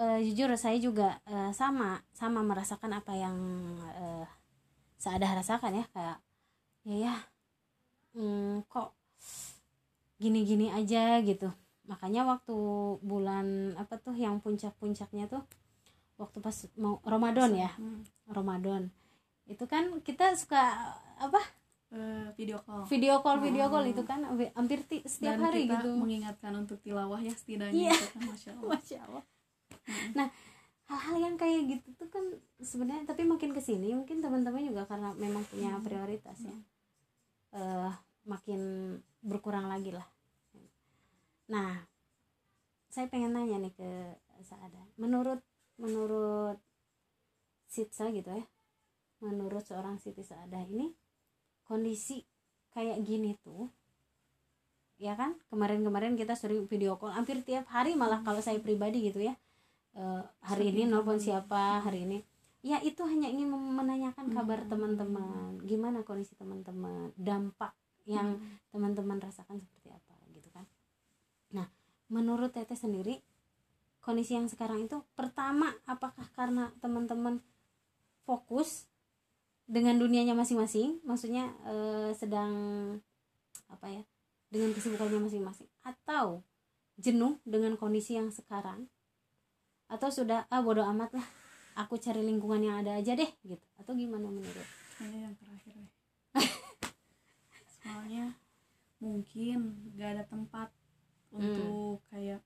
Eh, 0.00 0.18
jujur 0.32 0.48
saya 0.56 0.80
juga 0.80 1.20
eh, 1.28 1.52
sama 1.52 2.00
sama 2.16 2.40
merasakan 2.40 2.96
apa 2.96 3.12
yang 3.12 3.36
eh, 4.00 4.24
Saadah 5.00 5.32
rasakan 5.40 5.80
ya 5.80 5.84
kayak 5.96 6.18
ya 6.84 6.96
ya 7.08 7.14
hmm, 8.12 8.68
kok 8.68 8.92
gini-gini 10.20 10.68
aja 10.68 11.24
gitu 11.24 11.48
makanya 11.90 12.22
waktu 12.24 12.54
bulan 13.02 13.46
apa 13.74 13.98
tuh 13.98 14.14
yang 14.14 14.38
puncak-puncaknya 14.38 15.26
tuh 15.26 15.42
waktu 16.16 16.38
pas 16.38 16.54
mau 16.76 17.02
Ramadan 17.02 17.50
ya 17.52 17.70
Hmm. 17.72 18.06
Ramadan 18.26 18.94
itu 19.44 19.66
kan 19.66 19.98
kita 20.00 20.32
suka 20.32 20.62
apa 21.16 21.42
Eh, 21.90 22.30
video 22.38 22.62
call 22.62 22.86
video 22.86 23.18
call 23.18 23.42
video 23.42 23.66
Oh. 23.66 23.70
call 23.74 23.82
itu 23.84 24.02
kan 24.04 24.22
hampir- 24.22 24.86
ti- 24.86 25.02
setiap 25.04 25.34
dan 25.34 25.42
hari 25.44 25.66
kita 25.66 25.74
gitu 25.76 25.90
mengingatkan 25.92 26.54
untuk 26.54 26.78
tilawah 26.78 27.18
ya 27.18 27.34
setidaknya 27.34 27.90
Iya. 27.90 27.92
itu 27.92 28.06
kan 28.08 28.22
masya 28.24 28.50
Allah 28.54 28.70
Masya 28.78 28.98
Allah. 29.02 29.24
Nah, 30.14 30.26
hal-hal 30.86 31.16
yang 31.20 31.34
kayak 31.34 31.60
gitu 31.68 31.88
tuh 31.96 32.06
kan 32.06 32.22
sebenarnya 32.56 33.02
tapi 33.04 33.22
makin 33.24 33.50
ke 33.50 33.58
sini 33.58 33.90
mungkin 33.92 34.18
teman-teman 34.18 34.62
juga 34.62 34.86
karena 34.86 35.10
memang 35.14 35.42
punya 35.44 35.70
Hmm. 35.72 35.82
prioritas 35.82 36.38
ya, 36.40 36.54
eh 37.52 37.90
makin 38.22 38.60
berkurang 39.20 39.66
lagi 39.66 39.90
lah. 39.90 40.06
Nah, 41.50 41.82
saya 42.90 43.10
pengen 43.10 43.34
nanya 43.34 43.58
nih 43.58 43.74
ke 43.74 43.90
Saada. 44.46 44.80
Menurut 44.96 45.42
menurut 45.76 46.56
Sitsa 47.66 48.08
gitu 48.14 48.30
ya, 48.30 48.44
menurut 49.20 49.62
seorang 49.66 49.98
Siti 50.00 50.22
Saada 50.22 50.62
ini 50.64 50.94
kondisi 51.66 52.22
kayak 52.70 53.02
gini 53.02 53.34
tuh 53.42 53.66
ya 55.00 55.16
kan 55.16 55.32
kemarin-kemarin 55.48 56.12
kita 56.12 56.36
sering 56.36 56.68
video 56.68 57.00
call 57.00 57.14
hampir 57.14 57.40
tiap 57.40 57.64
hari 57.72 57.96
malah 57.96 58.20
kalau 58.20 58.38
saya 58.44 58.60
pribadi 58.60 59.10
gitu 59.10 59.22
ya 59.22 59.34
Eh, 59.90 60.22
hari 60.46 60.70
ini 60.70 60.86
nelpon 60.86 61.18
siapa 61.18 61.82
hari 61.82 62.06
ini 62.06 62.22
ya 62.62 62.78
itu 62.78 63.02
hanya 63.02 63.26
ingin 63.26 63.50
menanyakan 63.50 64.30
kabar 64.30 64.62
Hmm. 64.62 64.70
teman-teman 64.70 65.58
gimana 65.66 66.06
kondisi 66.06 66.38
teman-teman 66.38 67.10
dampak 67.18 67.74
yang 68.06 68.38
Hmm. 68.38 68.54
teman-teman 68.70 69.18
rasakan 69.18 69.58
seperti 69.58 69.90
apa 69.90 70.14
gitu 70.30 70.46
kan 70.54 70.62
nah 71.50 71.66
menurut 72.10 72.52
teteh 72.52 72.76
sendiri 72.76 73.22
kondisi 74.02 74.34
yang 74.34 74.50
sekarang 74.50 74.90
itu 74.90 74.98
pertama 75.14 75.70
apakah 75.86 76.26
karena 76.34 76.74
teman-teman 76.82 77.38
fokus 78.24 78.90
dengan 79.70 80.00
dunianya 80.00 80.34
masing-masing? 80.34 80.98
Maksudnya 81.06 81.54
eh, 81.68 82.10
sedang 82.16 82.52
apa 83.70 83.86
ya 83.86 84.02
dengan 84.50 84.74
kesibukannya 84.74 85.30
masing-masing? 85.30 85.70
Atau 85.86 86.42
jenuh 86.98 87.38
dengan 87.46 87.78
kondisi 87.78 88.18
yang 88.18 88.34
sekarang? 88.34 88.90
Atau 89.86 90.10
sudah 90.10 90.50
ah 90.50 90.60
bodoh 90.60 90.84
amat 90.90 91.14
lah 91.14 91.26
aku 91.78 91.96
cari 92.02 92.26
lingkungan 92.26 92.66
yang 92.66 92.76
ada 92.82 92.98
aja 92.98 93.14
deh 93.14 93.30
gitu? 93.46 93.62
Atau 93.78 93.94
gimana 93.94 94.26
menurut? 94.26 94.66
Kayaknya 94.98 95.30
yang 95.30 95.34
terakhir 95.38 95.74
deh 95.78 95.92
soalnya 97.80 98.36
mungkin 99.00 99.88
gak 99.96 100.18
ada 100.18 100.24
tempat 100.28 100.68
Hmm. 101.30 101.38
untuk 101.40 102.02
kayak 102.06 102.40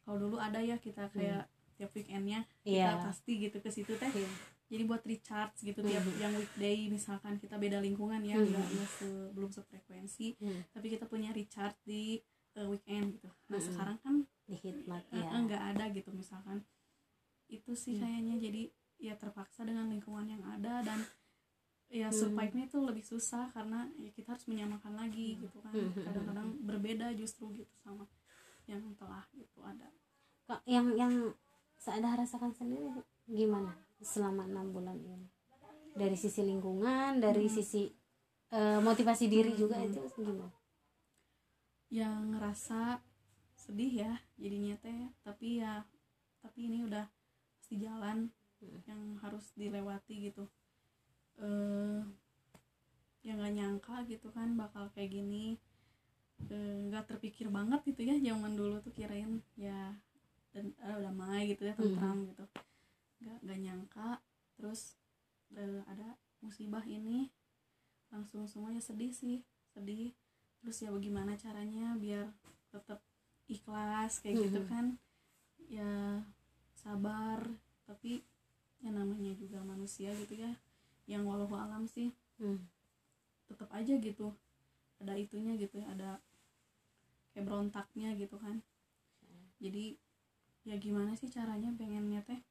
kalau 0.00 0.18
dulu 0.20 0.36
ada 0.38 0.58
ya 0.58 0.76
kita 0.76 1.10
kayak 1.10 1.44
tiap 1.74 1.90
weekendnya 1.92 2.42
kita 2.60 2.90
Iya. 2.90 2.98
pasti 3.00 3.32
gitu 3.38 3.58
ke 3.58 3.68
situ 3.68 3.92
teh 3.94 4.08
Iya. 4.08 4.30
jadi 4.68 4.82
buat 4.84 5.02
recharge 5.02 5.58
gitu 5.60 5.80
tiap 5.80 6.02
Mhm. 6.02 6.16
yang 6.16 6.32
weekday 6.32 6.88
misalkan 6.88 7.36
kita 7.36 7.54
beda 7.54 7.78
lingkungan 7.78 8.20
ya 8.20 8.34
nggak 8.34 8.66
nggak 8.68 8.90
se- 8.90 9.30
belum 9.32 9.48
sefrekuensi 9.48 10.38
Hmm, 10.38 10.60
tapi 10.68 10.86
kita 10.88 11.04
punya 11.04 11.30
recharge 11.30 11.78
di 11.82 12.18
eh, 12.54 12.66
weekend 12.66 13.14
gitu 13.14 13.30
nah 13.46 13.56
Mhm. 13.56 13.64
sekarang 13.64 13.98
kan 14.00 14.14
di 14.44 14.56
ya 15.12 15.30
nggak 15.36 15.62
ada 15.70 15.84
gitu 15.90 16.10
misalkan 16.10 16.64
itu 17.48 17.72
sih 17.72 17.94
Hmm. 17.94 18.02
kayaknya 18.02 18.34
jadi 18.40 18.62
ya 18.98 19.14
terpaksa 19.14 19.62
dengan 19.62 19.86
lingkungan 19.86 20.26
yang 20.26 20.42
ada 20.42 20.82
dan 20.82 20.98
ya 21.88 22.10
Hmm. 22.10 22.18
survive-nya 22.18 22.66
itu 22.66 22.78
lebih 22.82 23.00
susah 23.00 23.48
karena 23.48 23.88
ya 23.96 24.10
kita 24.10 24.34
harus 24.34 24.44
menyamakan 24.44 24.92
lagi 24.92 25.38
gitu 25.38 25.62
kan 25.62 25.70
Hmm. 25.70 25.94
kadang-kadang 25.96 26.48
berbeda 26.60 27.14
justru 27.14 27.48
gitu 27.54 27.70
sama 27.78 28.04
yang 28.68 28.84
telah 29.00 29.24
gitu 29.32 29.64
ada 29.64 29.88
Kak, 30.44 30.60
yang 30.68 30.92
yang 30.94 31.12
Saada 31.78 32.10
rasakan 32.18 32.50
sendiri 32.52 32.90
gimana 33.24 33.70
selama 34.02 34.44
enam 34.44 34.74
bulan 34.74 34.98
ini 34.98 35.30
dari 35.94 36.14
sisi 36.14 36.42
lingkungan 36.42 37.18
dari 37.18 37.46
Hmm. 37.46 37.54
sisi 37.54 37.86
eh, 38.50 38.80
motivasi 38.80 39.24
diri 39.26 39.54
juga 39.54 39.78
Hmm. 39.78 39.88
itu 39.88 40.00
gimana 40.18 40.50
yang 41.88 42.36
ngerasa 42.36 43.00
sedih 43.56 44.04
ya 44.04 44.12
jadinya 44.36 44.76
teh 44.80 45.08
tapi 45.24 45.60
ya 45.60 45.84
tapi 46.42 46.68
ini 46.68 46.84
udah 46.84 47.06
pasti 47.56 47.80
jalan 47.80 48.28
Hmm. 48.58 48.82
yang 48.90 49.02
harus 49.22 49.54
dilewati 49.54 50.28
gitu 50.28 50.44
eh 51.38 52.02
yang 53.22 53.38
nggak 53.38 53.54
nyangka 53.54 53.96
gitu 54.10 54.34
kan 54.34 54.58
bakal 54.58 54.90
kayak 54.90 55.14
gini 55.14 55.54
Nggak 56.46 57.04
terpikir 57.14 57.50
banget 57.50 57.82
gitu 57.84 58.00
ya 58.06 58.14
zaman 58.16 58.54
dulu 58.54 58.78
tuh 58.80 58.94
kirain 58.94 59.42
ya 59.58 59.92
dan 60.54 60.72
eh, 60.80 60.98
damai 61.02 61.50
gitu 61.52 61.66
ya 61.68 61.74
tentram 61.76 62.24
gitu. 62.24 62.44
Nggak 63.20 63.38
nggak 63.44 63.58
nyangka 63.60 64.10
terus 64.56 64.94
eh, 65.58 65.82
ada 65.90 66.14
musibah 66.40 66.82
ini. 66.86 67.28
Langsung 68.08 68.48
semuanya 68.48 68.80
sedih 68.80 69.12
sih 69.12 69.44
sedih. 69.76 70.14
Terus 70.64 70.80
ya 70.82 70.90
bagaimana 70.90 71.36
caranya 71.36 71.94
biar 72.00 72.26
tetap 72.72 72.98
ikhlas 73.46 74.20
kayak 74.24 74.48
gitu 74.48 74.60
Mhm. 74.64 74.68
kan? 74.70 74.86
Ya 75.68 76.24
sabar 76.78 77.44
tapi 77.84 78.22
ya 78.80 78.94
namanya 78.94 79.34
juga 79.34 79.60
manusia 79.60 80.14
gitu 80.14 80.38
ya 80.38 80.54
yang 81.10 81.26
walau 81.26 81.48
alam 81.52 81.84
sih 81.90 82.14
Hmm. 82.38 82.64
tetap 83.50 83.68
aja 83.74 83.98
gitu. 84.00 84.32
Ada 85.02 85.14
itunya 85.18 85.52
gitu 85.58 85.82
ya 85.82 85.88
ada 85.92 86.10
kayak 87.38 87.46
berontaknya 87.46 88.18
gitu 88.18 88.34
kan. 88.42 88.58
Jadi 89.62 89.94
ya 90.66 90.74
gimana 90.74 91.14
sih 91.14 91.30
caranya 91.30 91.70
pengennya 91.78 92.18
teh 92.26 92.42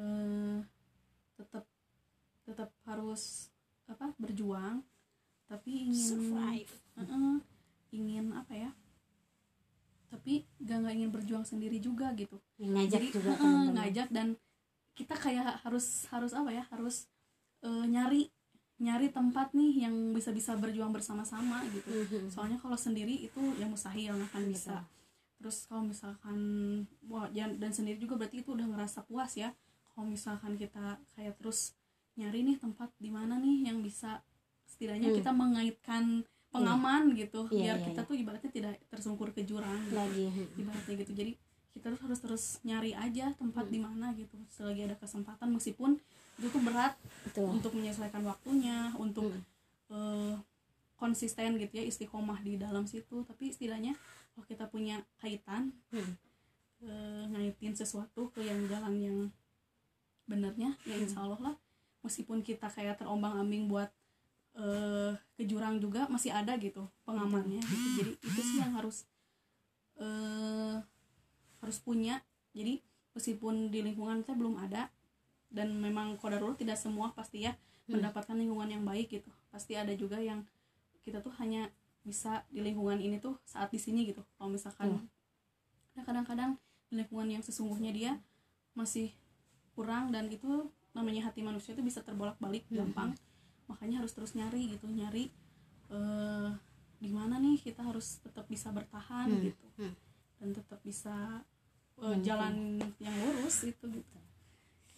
eh 0.00 0.64
tetap 1.36 1.68
tetap 2.48 2.72
harus 2.88 3.52
apa 3.84 4.16
berjuang 4.16 4.80
tapi 5.52 5.92
ingin 5.92 6.00
survive. 6.00 6.72
Heeh, 6.96 7.36
ingin 7.92 8.32
apa 8.32 8.56
ya 8.56 8.72
tapi 10.08 10.42
gak 10.64 10.80
nggak 10.80 10.94
ingin 10.96 11.10
berjuang 11.12 11.44
sendiri 11.44 11.76
juga 11.78 12.10
gitu. 12.16 12.40
Ngajak 12.56 12.88
jadi 12.88 13.06
juga 13.12 13.30
teman-teman. 13.36 13.72
ngajak 13.76 14.08
dan 14.08 14.28
kita 14.96 15.14
kayak 15.14 15.60
harus 15.62 16.08
harus 16.08 16.32
apa 16.32 16.50
ya 16.50 16.64
harus 16.72 17.06
eh, 17.62 17.84
nyari 17.84 18.32
nyari 18.80 19.08
tempat 19.08 19.52
nih 19.52 19.84
yang 19.84 19.94
bisa-bisa 20.10 20.56
berjuang 20.56 20.88
bersama-sama 20.88 21.60
gitu 21.68 21.92
Mhm. 21.92 22.32
soalnya 22.32 22.56
kalau 22.56 22.74
sendiri 22.74 23.12
itu 23.22 23.40
ya 23.54 23.68
mustahil 23.68 24.16
nggak 24.16 24.30
akan 24.30 24.44
bisa 24.46 24.76
Bisa. 24.80 24.88
terus 25.36 25.56
kalau 25.64 25.84
misalkan 25.84 26.38
wah 27.04 27.28
dan, 27.28 27.56
dan 27.56 27.70
sendiri 27.70 27.96
juga 27.96 28.16
berarti 28.16 28.40
itu 28.40 28.50
udah 28.50 28.64
ngerasa 28.66 29.04
puas 29.04 29.36
ya 29.36 29.52
kalau 29.92 30.08
misalkan 30.08 30.56
kita 30.56 30.96
kayak 31.12 31.36
terus 31.36 31.76
nyari 32.16 32.40
nih 32.42 32.56
tempat 32.56 32.88
di 32.96 33.08
mana 33.08 33.36
nih 33.36 33.68
yang 33.68 33.80
bisa 33.80 34.24
setidaknya 34.64 35.12
Hmm. 35.12 35.18
kita 35.18 35.30
mengaitkan 35.30 36.04
pengaman 36.50 37.14
gitu 37.14 37.46
Iya, 37.46 37.54
biar 37.54 37.76
iya, 37.78 37.86
kita 37.86 38.00
iya. 38.02 38.08
tuh 38.08 38.16
ibaratnya 38.16 38.50
tidak 38.50 38.74
tersungkur 38.88 39.30
ke 39.30 39.44
jurang 39.44 39.86
gitu 39.86 39.94
lagi 39.94 40.26
hmm. 40.26 40.56
ibaratnya 40.58 40.94
gitu 40.98 41.12
jadi 41.14 41.32
kita 41.70 41.94
tuh 41.94 42.00
harus 42.02 42.18
terus 42.18 42.44
nyari 42.60 42.90
aja 42.90 43.30
tempat 43.36 43.68
Hmm. 43.68 43.72
di 43.72 43.78
mana 43.78 44.06
gitu 44.16 44.34
selagi 44.50 44.88
ada 44.88 44.96
kesempatan 44.96 45.52
meskipun 45.52 46.00
itu 46.40 46.48
tuh 46.48 46.62
berat 46.64 46.96
betul 47.22 47.52
untuk 47.52 47.72
menyesuaikan 47.76 48.24
waktunya 48.24 48.88
untuk 48.96 49.28
Hmm. 49.28 49.44
eh, 49.92 50.34
konsisten 50.96 51.56
gitu 51.56 51.72
ya 51.76 51.84
istiqomah 51.84 52.40
di 52.40 52.56
dalam 52.56 52.84
situ 52.84 53.20
tapi 53.24 53.52
setidaknya 53.52 53.92
kalau 54.32 54.44
kita 54.46 54.64
punya 54.66 55.04
kaitan 55.18 55.76
Hmm. 55.92 56.16
eh, 56.80 57.24
ngaitin 57.28 57.76
sesuatu 57.76 58.32
ke 58.32 58.40
yang 58.40 58.64
jalan 58.66 58.94
yang 58.96 59.18
benernya 60.24 60.80
ya 60.82 60.96
Hmm. 60.96 61.04
insya 61.04 61.20
Allah 61.20 61.40
lah 61.42 61.54
meskipun 62.00 62.40
kita 62.40 62.66
kayak 62.66 62.96
terombang 62.96 63.36
ambing 63.36 63.68
buat 63.68 63.92
eh, 64.52 65.12
ke 65.36 65.44
jurang 65.44 65.78
juga 65.78 66.08
masih 66.08 66.32
ada 66.32 66.56
gitu 66.56 66.82
pengamannya 67.04 67.60
gitu. 67.60 67.88
jadi 67.98 68.12
itu 68.18 68.40
sih 68.40 68.58
yang 68.58 68.72
harus 68.72 69.04
eh, 69.96 70.76
harus 71.60 71.78
punya 71.78 72.18
jadi 72.50 72.80
meskipun 73.12 73.68
di 73.68 73.84
lingkungan 73.84 74.24
saya 74.24 74.34
belum 74.34 74.56
ada 74.56 74.88
dan 75.50 75.74
memang 75.76 76.14
kodarullah 76.16 76.54
tidak 76.54 76.78
semua 76.78 77.10
pasti 77.12 77.44
ya 77.44 77.54
Hmm. 77.84 77.98
mendapatkan 77.98 78.38
lingkungan 78.38 78.70
yang 78.70 78.84
baik 78.86 79.10
gitu 79.10 79.30
pasti 79.50 79.74
ada 79.74 79.90
juga 79.92 80.14
yang 80.16 80.46
kita 81.02 81.18
tuh 81.18 81.34
hanya 81.36 81.66
bisa 82.00 82.46
di 82.46 82.62
lingkungan 82.62 82.96
ini 82.96 83.18
tuh 83.18 83.34
saat 83.42 83.66
di 83.68 83.76
sini 83.76 84.06
gitu 84.06 84.22
kalau 84.38 84.48
misalkan 84.48 84.94
Hmm. 84.94 85.06
nah 85.92 86.06
kadang-kadang 86.06 86.54
di 86.86 86.96
lingkungan 86.96 87.26
yang 87.28 87.42
sesungguhnya 87.42 87.90
dia 87.90 88.12
masih 88.72 89.10
kurang 89.74 90.10
dan 90.10 90.30
itu 90.30 90.70
namanya 90.90 91.26
hati 91.26 91.42
manusia 91.42 91.74
itu 91.74 91.82
bisa 91.82 91.98
terbolak-balik 92.00 92.62
Hmm. 92.70 92.86
gampang 92.86 93.10
makanya 93.66 94.02
harus 94.02 94.14
terus 94.14 94.34
nyari 94.34 94.70
gitu 94.70 94.86
nyari 94.86 95.26
eh 95.90 96.50
di 97.00 97.08
mana 97.08 97.40
nih 97.40 97.58
kita 97.58 97.80
harus 97.80 98.20
tetap 98.20 98.46
bisa 98.46 98.70
bertahan 98.70 99.26
Hmm. 99.26 99.42
gitu 99.42 99.66
Hmm. 99.82 99.94
dan 100.38 100.48
tetap 100.54 100.78
bisa 100.80 101.42
eh, 101.96 102.06
Mungkin. 102.06 102.22
jalan 102.22 102.54
yang 102.96 103.12
lurus 103.18 103.66
itu 103.66 103.84
gitu 103.90 104.16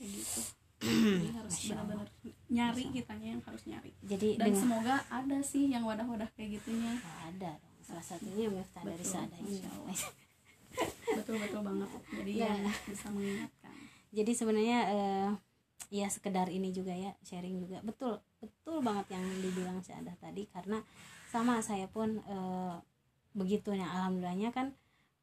kayak 0.02 0.18
gitu 0.18 0.40
Jadi 0.82 1.30
harus 1.30 1.54
benar-benar 1.70 2.08
nyari 2.50 2.84
kitanya 2.90 3.28
yang 3.38 3.42
harus 3.46 3.62
nyari. 3.70 3.94
Jadi 4.02 4.34
dan 4.34 4.50
dengan 4.50 4.58
semoga 4.66 4.94
ada 5.06 5.38
sih 5.46 5.70
yang 5.70 5.86
wadah-wadah 5.86 6.26
kayak 6.34 6.58
gitunya. 6.58 6.98
Oh, 6.98 7.18
ada 7.30 7.54
dong. 7.54 7.78
Salah 7.86 8.02
satunya 8.02 8.50
Miftah 8.50 8.82
dari 8.82 9.06
Sada 9.06 9.38
betul 11.14 11.36
betul 11.46 11.60
banget. 11.62 11.86
Jadi 12.10 12.32
Ya. 12.34 12.50
ya 12.50 12.72
bisa 12.90 13.06
mengingatkan. 13.14 13.74
Jadi 14.10 14.32
sebenarnya 14.34 14.78
eh, 14.90 15.28
ya 15.94 16.10
sekedar 16.10 16.50
ini 16.50 16.74
juga 16.74 16.90
ya 16.98 17.14
sharing 17.22 17.62
juga. 17.62 17.78
Betul 17.86 18.18
betul 18.42 18.82
banget 18.82 19.14
yang 19.14 19.22
dibilang 19.38 19.78
Syadah 19.86 20.18
tadi. 20.18 20.50
Karena 20.50 20.82
sama 21.30 21.62
saya 21.62 21.86
pun 21.86 22.18
eh, 22.26 22.74
begitu 23.38 23.70
ya 23.70 23.86
alhamdulillahnya 23.86 24.50
kan 24.50 24.74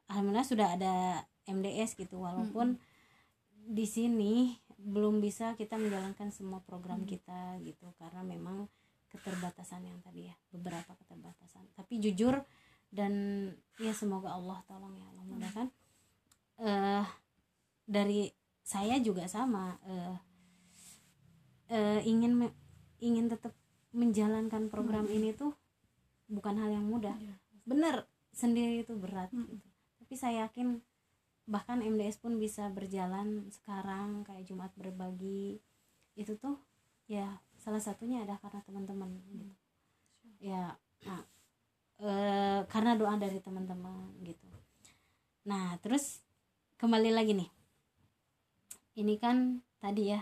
alhamdulillah 0.08 0.48
sudah 0.48 0.80
ada 0.80 1.28
MDS 1.52 2.00
gitu. 2.00 2.24
Walaupun 2.24 2.80
di 3.70 3.84
sini 3.84 4.56
belum 4.80 5.20
bisa 5.20 5.54
kita 5.54 5.76
menjalankan 5.76 6.32
semua 6.32 6.64
program 6.64 7.04
Hmm. 7.04 7.10
kita 7.10 7.42
gitu 7.62 7.92
karena 8.00 8.24
memang 8.24 8.72
keterbatasan 9.10 9.84
yang 9.84 10.00
tadi 10.00 10.30
ya 10.30 10.36
beberapa 10.50 10.96
keterbatasan 10.96 11.68
tapi 11.76 12.00
jujur 12.00 12.40
dan 12.90 13.14
ya 13.78 13.92
semoga 13.92 14.34
Allah 14.34 14.64
tolong 14.66 14.96
ya 14.96 15.06
Allah 15.06 15.26
mudahkan 15.26 15.68
eh 16.60 17.06
dari 17.84 18.30
saya 18.62 19.02
juga 19.02 19.26
sama 19.26 19.76
eh 19.84 20.16
eh, 21.70 22.02
ingin 22.04 22.34
me- 22.36 22.58
ingin 23.00 23.30
tetap 23.30 23.54
menjalankan 23.92 24.70
program 24.70 25.06
Hmm. 25.06 25.16
ini 25.16 25.34
tuh 25.34 25.54
bukan 26.28 26.56
hal 26.56 26.70
yang 26.70 26.86
mudah 26.86 27.18
Iya. 27.18 27.36
bener 27.66 27.96
sendiri 28.32 28.86
itu 28.86 28.94
berat 28.94 29.34
Mm. 29.34 29.50
gitu 29.50 29.68
tapi 29.98 30.14
saya 30.16 30.46
yakin 30.46 30.78
bahkan 31.50 31.82
MDS 31.82 32.22
pun 32.22 32.38
bisa 32.38 32.70
berjalan 32.70 33.50
sekarang 33.50 34.22
kayak 34.22 34.46
Jumat 34.46 34.70
berbagi. 34.78 35.58
Itu 36.14 36.38
tuh 36.38 36.62
ya 37.10 37.42
salah 37.58 37.82
satunya 37.82 38.22
ada 38.22 38.38
karena 38.38 38.62
teman-teman 38.62 39.10
gitu. 39.34 39.56
Ya 40.40 40.78
nah, 41.04 41.26
eh, 42.00 42.62
karena 42.70 42.94
doa 42.94 43.18
dari 43.18 43.42
teman-teman 43.42 44.14
gitu. 44.22 44.46
Nah 45.50 45.74
terus 45.82 46.22
kembali 46.78 47.10
lagi 47.10 47.34
nih. 47.34 47.50
Ini 49.02 49.18
kan 49.18 49.66
tadi 49.82 50.14
ya 50.14 50.22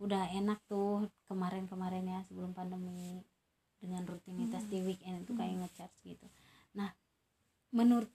udah 0.00 0.32
enak 0.34 0.58
tuh 0.66 1.06
kemarin-kemarin 1.28 2.08
ya 2.08 2.20
sebelum 2.26 2.56
pandemi 2.56 3.22
dengan 3.78 4.02
rutinitas 4.08 4.64
Hmm. 4.66 4.72
di 4.72 4.78
weekend 4.82 5.26
itu 5.28 5.36
kayak 5.36 5.52
Hmm. 5.52 5.60
ngecharge 5.68 5.98
gitu. 6.06 6.26
Nah 6.74 6.90
menurut 7.74 8.08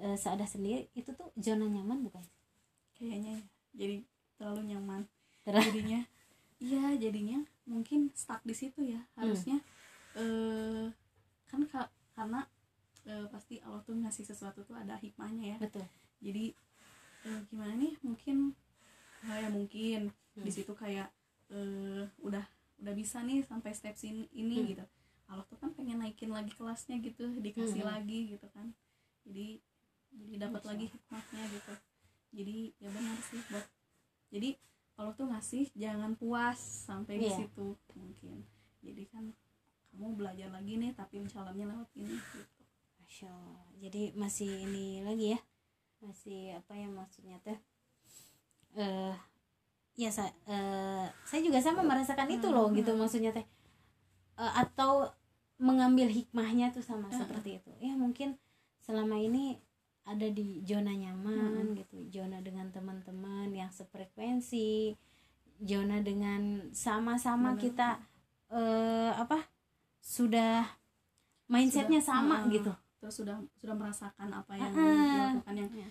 eh, 0.00 0.16
Saada 0.16 0.44
sendiri 0.44 0.88
itu 0.92 1.12
tuh 1.12 1.28
zona 1.36 1.64
nyaman 1.66 2.02
bukan? 2.02 2.24
Kayaknya 2.96 3.36
ya. 3.36 3.42
Jadi 3.76 3.96
terlalu 4.34 4.62
nyaman. 4.66 5.02
Terlalu- 5.44 5.68
jadinya 5.72 6.00
iya 6.60 6.92
jadinya 6.94 7.38
mungkin 7.64 8.12
stuck 8.12 8.44
di 8.44 8.52
situ 8.52 8.84
ya 8.84 9.00
harusnya 9.16 9.56
eh 10.12 10.86
kan 11.46 11.62
ka- 11.64 11.92
karena 12.12 12.44
eh, 13.06 13.24
pasti 13.28 13.56
Allah 13.64 13.80
tuh 13.80 13.96
ngasih 13.96 14.24
sesuatu 14.24 14.60
tuh 14.62 14.76
ada 14.76 14.96
hikmahnya 14.96 15.54
ya. 15.54 15.58
Betul. 15.58 15.84
Jadi 16.20 16.52
eh, 17.24 17.40
gimana 17.48 17.72
nih 17.76 17.96
mungkin 18.00 18.52
nah, 19.22 19.36
ya 19.36 19.48
mungkin 19.48 20.12
Hmm. 20.30 20.46
di 20.46 20.52
situ 20.54 20.70
kayak 20.72 21.10
eh, 21.50 22.06
udah 22.22 22.44
udah 22.80 22.94
bisa 22.94 23.18
nih 23.20 23.42
sampai 23.42 23.74
step 23.74 23.98
ini, 24.06 24.30
ini 24.30 24.56
Hmm. 24.62 24.68
gitu. 24.70 24.84
Allah 25.26 25.42
tuh 25.46 25.58
kan 25.58 25.74
pengen 25.74 25.98
naikin 25.98 26.30
lagi 26.30 26.54
kelasnya 26.54 26.96
gitu 27.02 27.26
dikasih 27.40 27.82
Hmm. 27.82 27.90
lagi 27.90 28.30
gitu 28.30 28.46
kan. 28.54 28.70
Jadi 29.26 29.58
jadi 30.10 30.34
dapat 30.46 30.62
lagi 30.64 30.86
hikmahnya 30.88 31.42
gitu 31.50 31.72
jadi 32.30 32.56
ya 32.78 32.88
benar 32.90 33.18
sih 33.22 33.40
buat 33.48 33.66
jadi 34.30 34.48
Allah 34.94 35.14
tuh 35.16 35.26
ngasih 35.26 35.64
jangan 35.74 36.12
puas 36.14 36.58
sampai 36.60 37.18
di 37.18 37.26
Iya. 37.26 37.36
situ 37.42 37.66
mungkin 37.94 38.44
jadi 38.80 39.02
kan 39.08 39.24
kamu 39.90 40.14
belajar 40.14 40.48
lagi 40.50 40.76
nih 40.76 40.92
tapi 40.92 41.18
jalannya 41.26 41.66
lewat 41.66 41.90
ini 41.94 42.14
gitu 42.14 42.62
Masya 43.00 43.26
Allah. 43.26 43.66
Jadi 43.80 44.14
masih 44.14 44.70
ini 44.70 45.02
lagi 45.02 45.34
ya, 45.34 45.40
masih 45.98 46.54
apa 46.54 46.78
ya 46.78 46.86
maksudnya 46.86 47.42
teh? 47.42 47.58
Eh, 48.78 49.14
ya 49.98 50.14
saya, 50.14 50.30
saya 51.26 51.40
juga 51.42 51.58
sama 51.58 51.82
merasakan 51.82 52.30
itu 52.30 52.46
loh 52.46 52.70
Hmm, 52.70 52.78
gitu 52.78 52.94
maksudnya 52.94 53.34
teh. 53.34 53.42
Eh, 54.38 54.52
atau 54.54 55.10
mengambil 55.58 56.06
hikmahnya 56.06 56.70
tuh 56.70 56.86
sama 56.86 57.10
Hmm. 57.10 57.18
seperti 57.18 57.58
itu. 57.58 57.70
Ya 57.82 57.98
mungkin 57.98 58.38
selama 58.78 59.18
ini 59.18 59.58
ada 60.10 60.26
di 60.28 60.58
zona 60.62 60.90
nyaman 60.90 61.70
Hmm. 61.70 61.78
gitu, 61.78 61.96
zona 62.10 62.42
dengan 62.42 62.66
teman-teman 62.68 63.46
yang 63.50 63.70
sefrekuensi, 63.70 64.98
zona 65.60 66.00
dengan 66.00 66.72
sama-sama 66.72 67.54
Benar. 67.54 67.62
kita 67.62 67.88
eh 68.50 69.12
apa 69.14 69.46
sudah 69.96 70.66
mindsetnya 71.46 72.00
Sudah, 72.00 72.10
sama 72.18 72.36
uh, 72.40 72.50
gitu 72.50 72.72
terus 72.98 73.14
sudah 73.14 73.36
sudah 73.56 73.74
merasakan 73.74 74.28
apa 74.28 74.52
yang 74.54 74.72
ah. 74.72 74.82
dilakukan 75.38 75.54
yang 75.56 75.70
Iya. 75.70 75.88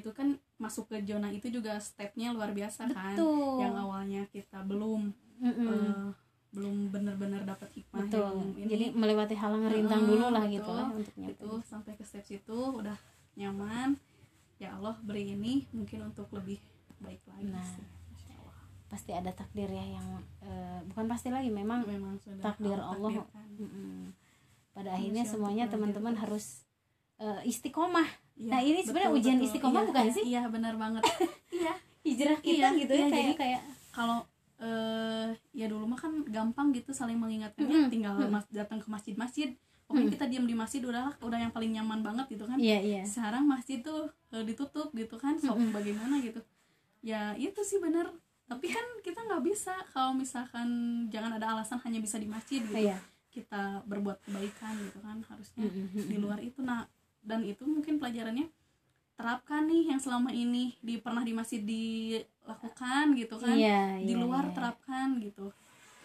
itu 0.00 0.10
kan 0.12 0.28
masuk 0.56 0.84
ke 0.86 1.00
zona 1.02 1.28
itu 1.28 1.48
juga 1.48 1.76
stepnya 1.78 2.30
luar 2.30 2.52
biasa 2.52 2.88
kan 2.88 3.12
betul 3.12 3.58
yang 3.58 3.74
awalnya 3.74 4.22
kita 4.28 4.60
belum 4.62 5.12
eh, 5.40 6.08
belum 6.50 6.88
benar-benar 6.88 7.42
dapat 7.44 7.68
hikmah 7.74 8.04
betul 8.04 8.22
yang 8.22 8.54
ini 8.54 8.68
jadi 8.68 8.86
melewati 8.92 9.34
halang 9.34 9.64
rintang 9.66 9.98
Ah, 9.98 10.08
dulu 10.08 10.26
lah 10.28 10.44
betul. 10.44 10.54
gitu 10.54 10.70
lah 10.72 10.86
untuk 10.90 11.14
nyampe 11.16 11.32
itu 11.34 11.50
sampai 11.64 11.92
ke 11.94 12.04
step 12.04 12.24
situ 12.24 12.58
udah 12.70 12.96
nyaman 13.34 13.98
ya 14.56 14.72
Allah 14.72 14.94
beri 15.00 15.32
ini 15.32 15.66
mungkin 15.70 16.06
untuk 16.06 16.30
lebih 16.30 16.58
baik 16.98 17.20
lagi 17.26 17.48
Nah. 17.48 17.60
sih 17.60 17.84
pasti 18.84 19.10
ada 19.10 19.30
takdir 19.30 19.66
ya 19.66 19.82
yang 19.90 20.06
eh, 20.38 20.78
bukan 20.86 21.06
pasti 21.06 21.26
lagi 21.26 21.50
memang 21.50 21.82
memang 21.82 22.14
sudah 22.16 22.38
takdir 22.40 22.78
Allah. 22.78 23.26
pada 24.70 24.86
Manusia 24.88 24.94
akhirnya 24.94 25.24
semuanya 25.24 25.64
teman-teman 25.66 26.14
harus 26.14 26.62
eh, 27.16 27.42
istiqomah 27.44 28.06
Iya, 28.34 28.50
Nah, 28.50 28.60
ini 28.60 28.82
sebenarnya 28.82 29.10
ujian 29.12 29.36
betul. 29.36 29.46
istiqomah 29.48 29.78
Iya, 29.80 29.88
bukan 29.88 30.04
iya, 30.04 30.12
sih? 30.12 30.24
iya 30.24 30.42
benar 30.48 30.74
banget 30.74 31.02
iya 31.54 31.74
hijrah 32.02 32.38
kita 32.40 32.66
Iya, 32.68 32.68
gitu 32.76 32.92
iya, 32.92 33.00
ya 33.00 33.06
kayak 33.08 33.22
jadi- 33.24 33.38
kayak 33.38 33.60
kalau 33.90 34.18
eh 34.56 35.28
ya 35.52 35.66
dulu 35.66 35.84
mah 35.84 35.94
kan 35.96 36.12
gampang 36.24 36.70
gitu 36.70 36.90
saling 36.90 37.14
mengingatkannya 37.16 37.70
Mm-mm. 37.80 37.90
tinggal 37.90 38.14
Mm-mm. 38.16 38.30
mas- 38.32 38.50
datang 38.52 38.78
ke 38.78 38.86
masjid-masjid 38.88 39.54
pokoknya 39.84 40.08
Mm. 40.10 40.14
kita 40.16 40.26
diam 40.32 40.46
di 40.48 40.56
masjid 40.56 40.82
udah 40.84 41.16
udah 41.20 41.38
yang 41.38 41.52
paling 41.52 41.72
nyaman 41.76 42.00
banget 42.00 42.26
gitu 42.32 42.44
kan. 42.48 42.56
Iya 42.56 42.78
iya. 42.80 43.02
Sekarang 43.04 43.44
masjid 43.44 43.84
tuh 43.84 44.08
eh, 44.32 44.44
ditutup 44.44 44.90
gitu 44.96 45.16
kan 45.20 45.36
sok 45.36 45.56
Mm-mm. 45.60 45.72
bagaimana 45.76 46.18
gitu. 46.24 46.40
Ya 47.04 47.36
itu 47.36 47.60
sih 47.60 47.78
bener. 47.78 48.08
Tapi 48.48 48.66
kan 48.72 48.84
kita 49.00 49.24
nggak 49.24 49.42
bisa 49.44 49.72
kalau 49.92 50.12
misalkan 50.16 50.68
jangan 51.08 51.36
ada 51.36 51.56
alasan 51.56 51.80
hanya 51.84 52.00
bisa 52.00 52.16
di 52.16 52.28
masjid 52.28 52.64
gitu. 52.64 52.80
Iya. 52.80 52.96
Kita 53.28 53.84
berbuat 53.84 54.24
kebaikan 54.24 54.72
gitu 54.88 54.98
kan 55.04 55.20
harusnya 55.28 55.68
Mm-mm. 55.68 56.08
di 56.08 56.16
luar 56.16 56.40
itu. 56.40 56.64
Nah 56.64 56.88
dan 57.24 57.44
itu 57.44 57.64
mungkin 57.64 58.00
pelajarannya 58.00 58.48
terapkan 59.14 59.70
nih 59.70 59.94
yang 59.94 60.00
selama 60.02 60.34
ini 60.34 60.74
di 60.82 60.98
pernah 60.98 61.22
di 61.22 61.30
masjid 61.30 61.62
dilakukan 61.62 63.14
gitu 63.14 63.36
kan. 63.38 63.54
Iya 63.54 64.00
di 64.00 64.16
iya, 64.16 64.18
luar 64.18 64.48
iya. 64.48 64.54
terapkan 64.56 65.20
gitu 65.20 65.52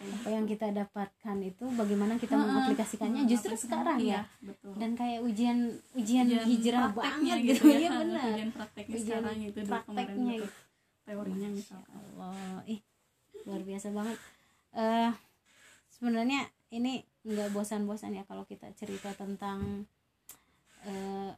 apa 0.00 0.08
gitu. 0.08 0.28
yang 0.32 0.44
kita 0.48 0.66
dapatkan 0.72 1.36
itu 1.44 1.64
bagaimana 1.76 2.16
kita 2.16 2.32
Heeh, 2.32 2.44
mengaplikasikannya 2.48 3.22
justru 3.28 3.52
mengaplikasikan, 3.52 3.68
sekarang 3.84 3.98
ya. 4.00 4.04
iya, 4.08 4.20
betul. 4.40 4.72
Dan 4.80 4.90
kayak 4.96 5.20
ujian 5.20 5.58
ujian, 5.92 6.24
Ujian 6.24 6.44
hijrah 6.48 6.88
banget 6.96 7.38
gitu, 7.44 7.64
ya. 7.68 7.88
Ha, 7.92 7.98
benar. 8.00 8.24
Ujian 8.32 8.50
prakteknya 8.56 8.96
Ujian 8.96 9.04
sekarang 9.04 9.36
gitu 9.44 9.58
kemarin 9.60 9.68
prakteknya 9.68 10.32
gitu. 10.32 10.44
gitu. 10.48 10.48
teorinya 11.04 11.48
Masya 11.52 11.76
Allah. 11.92 12.56
Ih 12.64 12.80
luar 13.44 13.60
biasa 13.60 13.86
banget. 13.92 14.18
Eh 14.72 15.10
sebenarnya 15.92 16.40
ini 16.72 16.92
nggak 17.20 17.48
bosan-bosan 17.52 18.16
ya 18.16 18.24
kalau 18.24 18.48
kita 18.48 18.72
cerita 18.72 19.12
tentang 19.12 19.84
eh, 20.88 21.36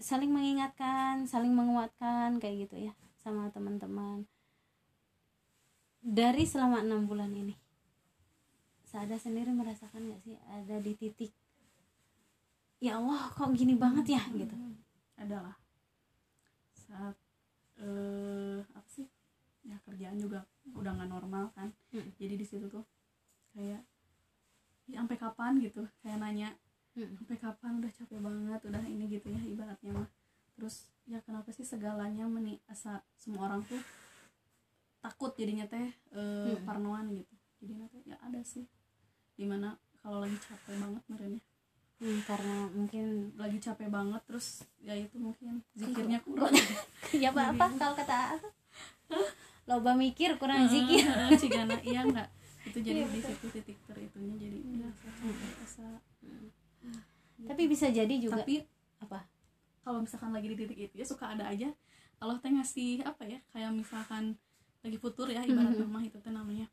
saling 0.00 0.32
mengingatkan 0.32 1.28
saling 1.28 1.52
menguatkan 1.52 2.40
kayak 2.40 2.64
gitu 2.64 2.88
ya 2.88 2.96
sama 3.20 3.52
teman-teman. 3.52 4.24
Dari 6.04 6.44
selama 6.48 6.80
enam 6.80 7.04
bulan 7.04 7.32
ini 7.32 7.63
Sada 8.94 9.18
sendiri 9.18 9.50
merasakan 9.50 10.06
nggak 10.06 10.22
sih 10.22 10.38
ada 10.46 10.78
di 10.78 10.94
titik 10.94 11.34
ya 12.78 12.94
Allah 13.02 13.26
kok 13.34 13.50
gini 13.50 13.74
banget 13.74 14.14
ya 14.14 14.22
gitu. 14.30 14.54
adalah. 15.18 15.58
Saat 16.78 17.18
eh 17.74 18.62
apa 18.70 18.86
sih? 18.86 19.02
Ya 19.66 19.74
kerjaan 19.82 20.14
juga 20.22 20.46
udah 20.78 20.94
nggak 20.94 21.10
normal 21.10 21.50
kan. 21.58 21.74
Hmm. 21.90 22.06
jadi 22.22 22.38
di 22.38 22.46
situ 22.46 22.70
tuh 22.70 22.86
kayak 23.50 23.82
ya 24.86 25.02
sampai 25.02 25.18
kapan? 25.18 25.58
gitu. 25.58 25.82
Kayak 25.98 26.22
nanya 26.22 26.48
Hmm. 26.94 27.18
sampai 27.18 27.34
kapan? 27.42 27.82
Udah 27.82 27.90
capek 27.90 28.22
banget 28.22 28.60
udah 28.62 28.82
ini 28.86 29.10
gitu 29.10 29.26
ya 29.26 29.42
ibaratnya 29.42 29.90
mah. 29.90 30.08
Terus 30.54 30.86
ya 31.10 31.18
kenapa 31.26 31.50
sih 31.50 31.66
segalanya 31.66 32.30
meni 32.30 32.62
asa 32.70 33.02
semua 33.18 33.50
orang 33.50 33.66
tuh 33.66 33.82
takut 35.02 35.34
jadinya 35.34 35.66
teh 35.66 35.90
eh, 36.14 36.54
Hmm. 36.54 36.62
parnoan 36.62 37.10
gitu. 37.10 37.34
Jadi 37.58 37.72
nanti 37.74 37.98
ya 38.06 38.14
ada 38.22 38.38
sih 38.46 38.62
di 39.34 39.44
mana 39.44 39.74
kalau 39.98 40.22
lagi 40.22 40.36
capek 40.38 40.74
banget 40.78 41.02
merenya 41.08 41.42
Hmm, 41.94 42.20
karena 42.26 42.66
mungkin 42.74 43.32
lagi 43.38 43.56
capek 43.62 43.86
banget 43.88 44.18
terus 44.26 44.66
ya 44.82 44.92
itu 44.92 45.14
mungkin 45.14 45.62
zikirnya 45.72 46.18
kurang. 46.20 46.50
Ya 47.22 47.30
apa, 47.30 47.54
apa? 47.54 47.70
Kalau 47.78 47.94
kata 47.94 48.34
apa 48.34 48.48
loba 49.64 49.94
mikir 49.94 50.34
kurang 50.36 50.66
zikir. 50.66 51.06
cigana. 51.38 51.78
Iya 51.80 52.02
enggak. 52.02 52.28
Itu 52.66 52.82
jadi 52.82 53.06
Iya, 53.06 53.08
di 53.08 53.20
situ 53.22 53.46
titik 53.46 53.78
teritunya 53.86 54.34
jadi 54.36 54.58
ya 54.82 54.88
capek 54.90 55.54
asa 55.62 55.88
tapi 57.44 57.62
bisa 57.66 57.86
jadi 57.88 58.14
juga 58.18 58.42
tapi 58.42 58.62
apa? 58.98 59.20
kalau 59.84 60.02
misalkan 60.02 60.34
lagi 60.34 60.50
di 60.50 60.56
titik 60.58 60.78
itu 60.80 60.94
ya 60.98 61.06
suka 61.06 61.30
ada 61.30 61.46
aja. 61.46 61.70
Allah 62.18 62.36
teh 62.42 62.50
ngasih 62.50 63.06
apa 63.06 63.22
ya? 63.22 63.38
Kayak 63.54 63.70
misalkan 63.70 64.34
lagi 64.80 64.98
futur 64.98 65.30
ya 65.30 65.46
ibarat 65.46 65.78
Mhm. 65.78 65.88
mah 65.88 66.02
itu 66.02 66.18
teh 66.18 66.32
namanya 66.32 66.66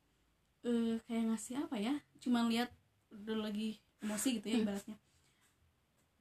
eh 0.62 0.96
kayak 1.06 1.24
ngasih 1.30 1.56
apa 1.62 1.76
ya 1.78 1.94
cuman 2.20 2.48
lihat 2.48 2.70
udah 3.12 3.38
lagi 3.42 3.82
emosi 4.00 4.40
gitu 4.40 4.48
ya 4.48 4.56
Hmm. 4.58 4.66
ibaratnya 4.66 4.98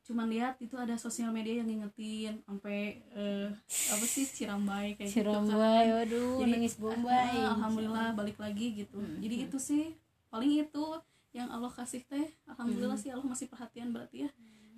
cuman 0.00 0.26
lihat 0.26 0.58
itu 0.58 0.74
ada 0.74 0.98
sosial 0.98 1.30
media 1.30 1.62
yang 1.62 1.68
ngingetin 1.70 2.42
sampai 2.42 2.98
eh, 3.14 3.48
apa 3.86 4.04
sih 4.04 4.26
cirambai 4.26 4.98
kayak 4.98 5.06
gitu 5.06 5.22
kan. 5.22 5.46
Cirambai, 5.46 5.84
waduh, 5.94 6.34
Jadi, 6.42 6.50
nangis 6.50 6.74
bombay. 6.80 7.30
ah, 7.38 7.54
alhamdulillah 7.54 8.08
balik 8.16 8.38
lagi 8.40 8.66
gitu 8.74 8.98
Hmm. 8.98 9.20
jadi 9.22 9.46
itu 9.46 9.58
sih 9.60 9.94
paling 10.26 10.50
itu 10.58 10.84
yang 11.30 11.46
Allah 11.46 11.70
kasih 11.70 12.02
teh 12.10 12.26
alhamdulillah 12.48 12.98
Hmm. 12.98 13.04
sih 13.06 13.10
Allah 13.14 13.26
masih 13.28 13.46
perhatian 13.46 13.94
berarti 13.94 14.26
ya 14.26 14.30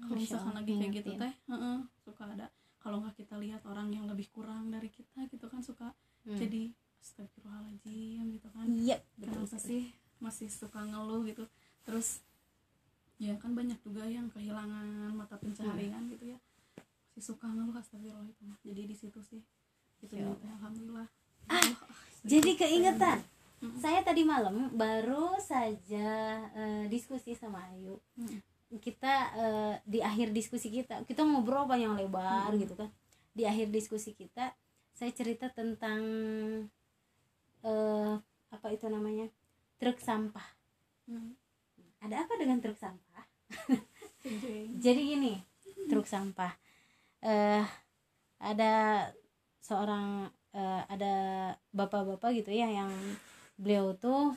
kalau 0.02 0.18
Masya 0.18 0.20
misalkan 0.20 0.52
Allah, 0.52 0.58
lagi 0.60 0.72
kayak 0.76 0.92
gitu 1.00 1.10
teh 1.16 1.32
heeh, 1.48 1.76
suka 2.04 2.22
ada 2.28 2.46
kalau 2.76 2.96
nggak 3.00 3.14
kita 3.16 3.34
lihat 3.40 3.62
orang 3.64 3.88
yang 3.88 4.04
lebih 4.10 4.28
kurang 4.28 4.68
dari 4.68 4.90
kita 4.92 5.24
gitu 5.30 5.46
kan 5.48 5.62
suka 5.64 5.94
Hmm. 6.28 6.36
jadi 6.36 6.70
astagfirullahaladzim 7.02 8.38
gitu 8.38 8.48
kan. 8.54 8.66
Iya 8.70 9.02
betul 9.18 9.42
kenapa 9.44 9.58
sih 9.58 9.90
masih 10.22 10.48
suka 10.48 10.80
ngeluh 10.86 11.26
gitu. 11.26 11.44
Terus 11.82 12.22
ya 13.18 13.34
kan 13.42 13.52
banyak 13.58 13.78
juga 13.82 14.06
yang 14.06 14.30
kehilangan 14.30 15.10
mata 15.18 15.34
pencaharian 15.36 16.06
gitu 16.14 16.32
ya. 16.32 16.38
Masih 17.12 17.34
suka 17.34 17.50
ngeluh 17.50 17.74
astagfirullah 17.74 18.30
itu 18.30 18.42
mah 18.46 18.58
jadi 18.62 18.82
di 18.86 18.96
situ 18.96 19.20
sih 19.26 19.42
itu 20.02 20.14
Ya 20.18 20.30
alhamdulillah. 20.58 21.06
Ah, 21.50 21.58
Allah, 21.58 21.78
jadi 22.22 22.50
keingetan. 22.54 23.18
Mm. 23.62 23.78
saya 23.78 24.02
tadi 24.02 24.26
malam 24.26 24.74
baru 24.74 25.38
saja 25.38 26.10
eh, 26.50 26.84
diskusi 26.90 27.38
sama 27.38 27.62
Ayu. 27.70 27.94
Mm. 28.18 28.42
kita 28.82 29.14
eh, 29.38 29.74
di 29.86 30.02
akhir 30.02 30.34
diskusi 30.34 30.66
kita 30.66 31.06
kita 31.06 31.22
ngobrol 31.22 31.70
panjang 31.70 31.94
lebar 31.94 32.50
Mm. 32.54 32.58
gitu 32.62 32.74
kan. 32.74 32.90
Di 33.34 33.46
akhir 33.46 33.70
diskusi 33.70 34.18
kita 34.18 34.50
saya 34.92 35.10
cerita 35.14 35.46
tentang 35.50 36.02
eh 37.62 38.14
apa 38.52 38.66
itu 38.70 38.86
namanya? 38.90 39.26
Truk 39.80 39.98
sampah. 39.98 40.46
Hmm. 41.10 41.34
ada 42.02 42.26
apa 42.26 42.34
dengan 42.38 42.58
truk 42.62 42.78
sampah? 42.78 43.26
Jadi 44.84 45.00
gini 45.02 45.34
truk 45.90 46.06
sampah. 46.06 46.50
Eh 47.22 47.62
ada 48.42 48.72
seorang 49.62 50.26
eh, 50.50 50.82
ada 50.90 51.14
bapak-bapak 51.70 52.34
gitu 52.42 52.50
ya 52.50 52.66
yang 52.66 52.90
beliau 53.54 53.94
tuh 53.94 54.34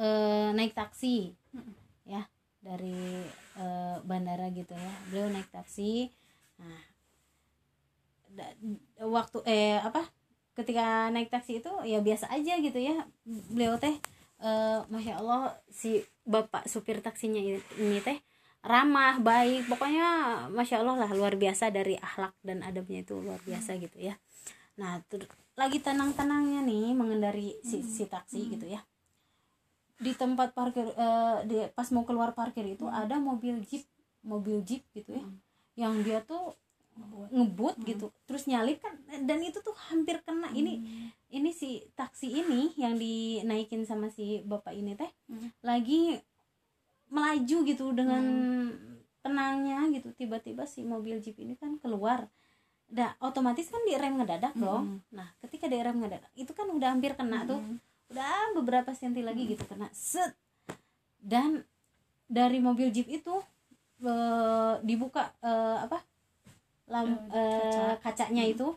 eh, 0.00 0.48
naik 0.56 0.72
taksi 0.72 1.36
Mm. 1.52 1.72
ya 2.08 2.24
dari 2.64 3.28
eh, 3.60 3.96
bandara 4.08 4.48
gitu 4.56 4.72
ya. 4.72 4.92
Beliau 5.12 5.28
naik 5.28 5.52
taksi. 5.52 6.08
Nah 6.56 6.80
da- 8.32 8.56
waktu 9.04 9.38
eh 9.44 9.76
apa 9.76 10.08
ketika 10.52 11.08
naik 11.08 11.32
taksi 11.32 11.64
itu 11.64 11.72
ya 11.84 11.98
biasa 12.00 12.28
aja 12.28 12.60
gitu 12.60 12.76
ya 12.76 13.08
beliau 13.24 13.80
teh 13.80 13.96
eh, 14.38 14.78
masya 14.88 15.16
allah 15.18 15.56
si 15.72 16.04
bapak 16.22 16.68
supir 16.68 17.00
taksinya 17.00 17.40
ini, 17.40 17.98
teh 17.98 18.20
ramah 18.62 19.18
baik 19.18 19.66
pokoknya 19.66 20.08
masya 20.48 20.84
allah 20.84 20.94
lah 20.94 21.10
luar 21.10 21.34
biasa 21.34 21.72
dari 21.72 21.98
akhlak 21.98 22.36
dan 22.46 22.62
adabnya 22.62 23.02
itu 23.02 23.18
luar 23.18 23.40
biasa 23.42 23.74
gitu 23.80 23.98
ya 23.98 24.14
nah 24.78 25.02
ter- 25.10 25.26
lagi 25.52 25.82
tenang-tenangnya 25.82 26.64
nih 26.64 26.94
mengendari 26.94 27.58
si, 27.60 27.82
si 27.82 28.06
taksi 28.06 28.46
Hmm. 28.46 28.50
gitu 28.56 28.66
ya 28.70 28.80
di 30.02 30.12
tempat 30.14 30.50
parkir 30.52 30.86
eh, 30.88 31.36
di 31.46 31.56
pas 31.74 31.86
mau 31.90 32.02
keluar 32.02 32.34
parkir 32.34 32.66
itu 32.66 32.86
Hmm. 32.86 33.02
ada 33.02 33.16
mobil 33.18 33.62
jeep 33.66 33.86
mobil 34.22 34.62
jeep 34.62 34.82
gitu 34.92 35.14
ya 35.14 35.24
Hmm. 35.24 35.38
yang 35.74 35.94
dia 36.02 36.22
tuh 36.22 36.54
Ngebuat. 36.92 37.28
ngebut 37.32 37.76
Hmm. 37.80 37.86
gitu 37.88 38.06
terus 38.24 38.44
nyalip 38.44 38.78
kan 38.78 38.92
dan 39.24 39.40
itu 39.40 39.58
tuh 39.58 39.72
hampir 39.88 40.20
kena 40.20 40.52
ini 40.52 40.76
Hmm. 40.76 41.08
ini 41.32 41.50
si 41.50 41.80
taksi 41.96 42.28
ini 42.28 42.76
yang 42.76 43.00
dinaikin 43.00 43.88
sama 43.88 44.12
si 44.12 44.44
bapak 44.44 44.76
ini 44.76 44.92
teh 44.92 45.08
Hmm. 45.26 45.48
lagi 45.64 46.20
melaju 47.08 47.58
gitu 47.64 47.92
dengan 47.92 48.24
tenangnya 49.20 49.88
gitu 49.88 50.12
tiba-tiba 50.12 50.64
si 50.64 50.84
mobil 50.84 51.20
jeep 51.20 51.36
ini 51.38 51.56
kan 51.56 51.76
keluar 51.78 52.28
Nah, 52.92 53.16
otomatis 53.24 53.72
kan 53.72 53.80
direm 53.88 54.20
ngedadak 54.20 54.52
dong. 54.52 55.00
Mm-mm. 55.00 55.16
Nah, 55.16 55.24
ketika 55.40 55.64
direm 55.64 55.96
ngedadak, 55.96 56.28
itu 56.36 56.52
kan 56.52 56.68
udah 56.68 56.92
hampir 56.92 57.16
kena 57.16 57.48
tuh. 57.48 57.56
Hmm. 57.56 57.80
Udah 58.12 58.52
beberapa 58.52 58.92
senti 58.92 59.24
lagi 59.24 59.48
gitu 59.48 59.64
kena. 59.64 59.88
Set. 59.96 60.36
Dan 61.16 61.64
dari 62.28 62.60
mobil 62.60 62.92
jeep 62.92 63.08
itu 63.08 63.40
eh, 64.04 64.74
dibuka 64.84 65.32
eh, 65.40 65.88
apa? 65.88 66.04
Lam, 66.92 67.08
eh, 67.32 67.96
kaca. 67.96 67.96
kacanya 68.04 68.44
itu 68.44 68.76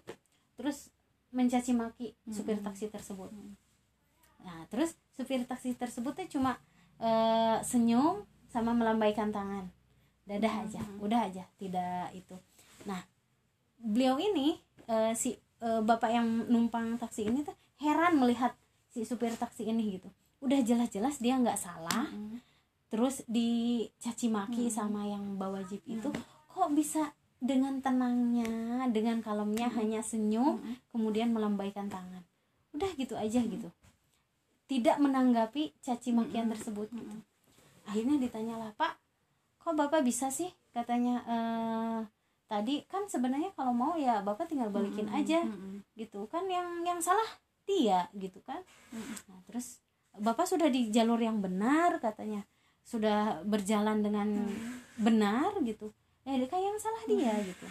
terus 0.55 0.87
mencaci 1.35 1.75
maki 1.75 2.15
supir 2.31 2.55
Mm-mm. 2.55 2.65
taksi 2.65 2.87
tersebut. 2.87 3.27
Hmm. 3.27 3.53
Nah, 4.41 4.63
terus 4.71 4.95
supir 5.11 5.43
taksi 5.43 5.75
tersebutnya 5.75 6.25
cuma 6.25 6.55
eh, 6.95 7.59
senyum 7.59 8.23
sama 8.47 8.71
melambaikan 8.71 9.35
tangan. 9.35 9.67
Dadah 10.23 10.63
aja, 10.63 10.79
Hmm. 10.79 11.03
udah 11.03 11.27
aja, 11.27 11.43
tidak 11.59 12.07
itu. 12.15 12.39
Nah, 12.87 13.03
beliau 13.75 14.15
ini 14.15 14.55
eh, 14.87 15.11
si 15.11 15.35
eh, 15.59 15.81
bapak 15.83 16.07
yang 16.09 16.47
numpang 16.47 16.95
taksi 16.95 17.27
ini 17.27 17.43
tuh 17.43 17.51
heran 17.77 18.15
melihat 18.15 18.55
si 18.87 19.03
supir 19.03 19.35
taksi 19.35 19.67
ini 19.67 19.99
gitu. 19.99 20.07
Udah 20.39 20.63
jelas-jelas 20.63 21.19
dia 21.19 21.35
nggak 21.35 21.59
salah, 21.59 22.07
Hmm. 22.07 22.39
terus 22.87 23.27
dicaci 23.27 24.31
maki 24.31 24.69
Hmm. 24.69 24.73
sama 24.73 25.03
yang 25.03 25.35
bawa 25.35 25.59
jeep 25.67 25.83
itu, 25.83 26.07
kok 26.47 26.69
bisa 26.71 27.11
dengan 27.45 27.79
tenangnya, 27.79 28.49
dengan 28.89 29.21
kalemnya 29.21 29.69
Hmm. 29.69 29.77
hanya 29.77 30.01
senyum, 30.01 30.57
Hmm. 30.57 30.75
kemudian 30.89 31.29
melambaikan 31.29 31.87
tangan 31.87 32.25
udah 32.73 32.91
gitu 32.93 33.15
aja 33.15 33.39
gitu 33.39 33.71
tidak 34.65 34.97
menanggapi 34.97 35.71
caci 35.79 36.11
makian 36.11 36.49
Mm-mm. 36.49 36.53
tersebut 36.57 36.87
gitu 36.91 37.07
Mm-mm. 37.07 37.23
akhirnya 37.85 38.19
ditanyalah 38.19 38.75
pak 38.75 38.99
kok 39.55 39.73
bapak 39.73 40.03
bisa 40.03 40.27
sih 40.27 40.51
katanya 40.69 41.23
eh 41.23 41.99
tadi 42.45 42.83
kan 42.85 43.07
sebenarnya 43.07 43.55
kalau 43.55 43.71
mau 43.71 43.95
ya 43.95 44.19
bapak 44.19 44.45
tinggal 44.45 44.69
balikin 44.69 45.07
Hmm. 45.07 45.17
aja 45.17 45.39
Hmm. 45.41 45.79
gitu 45.95 46.27
kan 46.27 46.45
yang 46.45 46.83
yang 46.83 46.99
salah 46.99 47.25
dia 47.63 48.11
gitu 48.11 48.43
kan 48.43 48.59
Hmm. 48.91 49.15
nah 49.31 49.39
terus 49.47 49.79
bapak 50.11 50.43
sudah 50.43 50.67
di 50.67 50.91
jalur 50.91 51.17
yang 51.17 51.39
benar 51.39 51.95
katanya 51.97 52.43
sudah 52.83 53.39
berjalan 53.41 54.03
dengan 54.03 54.27
Hmm. 54.35 54.83
benar 54.99 55.55
gitu 55.63 55.95
ya 56.25 56.47
kan 56.49 56.59
yang 56.59 56.77
salah 56.81 57.03
dia 57.05 57.33
gitu. 57.45 57.67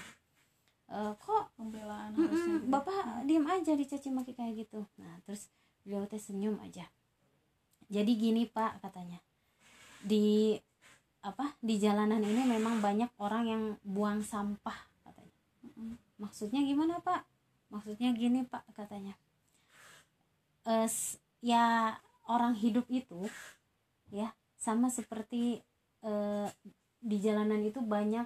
Eh, 0.94 1.12
kok? 1.18 1.44
Pembelaan 1.58 2.14
Mm-mm, 2.14 2.22
harusnya 2.28 2.54
gitu. 2.60 2.70
bapak 2.70 3.02
diem 3.26 3.46
aja 3.50 3.72
dicaci 3.74 4.08
maki 4.14 4.32
kayak 4.36 4.66
gitu. 4.66 4.86
Nah 5.00 5.18
terus 5.26 5.50
beliau 5.82 6.06
teh 6.06 6.20
senyum 6.20 6.56
aja. 6.62 6.86
Jadi 7.90 8.12
gini 8.14 8.46
pak 8.46 8.78
katanya. 8.78 9.18
Di 10.04 10.54
apa 11.24 11.56
di 11.64 11.80
jalanan 11.80 12.20
ini 12.20 12.44
memang 12.44 12.84
banyak 12.84 13.10
orang 13.16 13.44
yang 13.48 13.62
buang 13.82 14.20
sampah 14.20 14.76
katanya. 15.02 15.34
Mm-mm. 15.64 15.96
maksudnya 16.20 16.60
gimana 16.62 17.00
pak? 17.02 17.24
Maksudnya 17.72 18.12
gini 18.14 18.44
pak 18.46 18.62
katanya. 18.76 19.16
S- 20.64 21.18
ya 21.44 21.96
orang 22.24 22.56
hidup 22.56 22.88
itu 22.88 23.28
ya 24.08 24.32
sama 24.56 24.88
seperti 24.88 25.60
eh, 26.04 26.48
di 27.04 27.16
jalanan 27.20 27.60
itu 27.64 27.84
banyak 27.84 28.24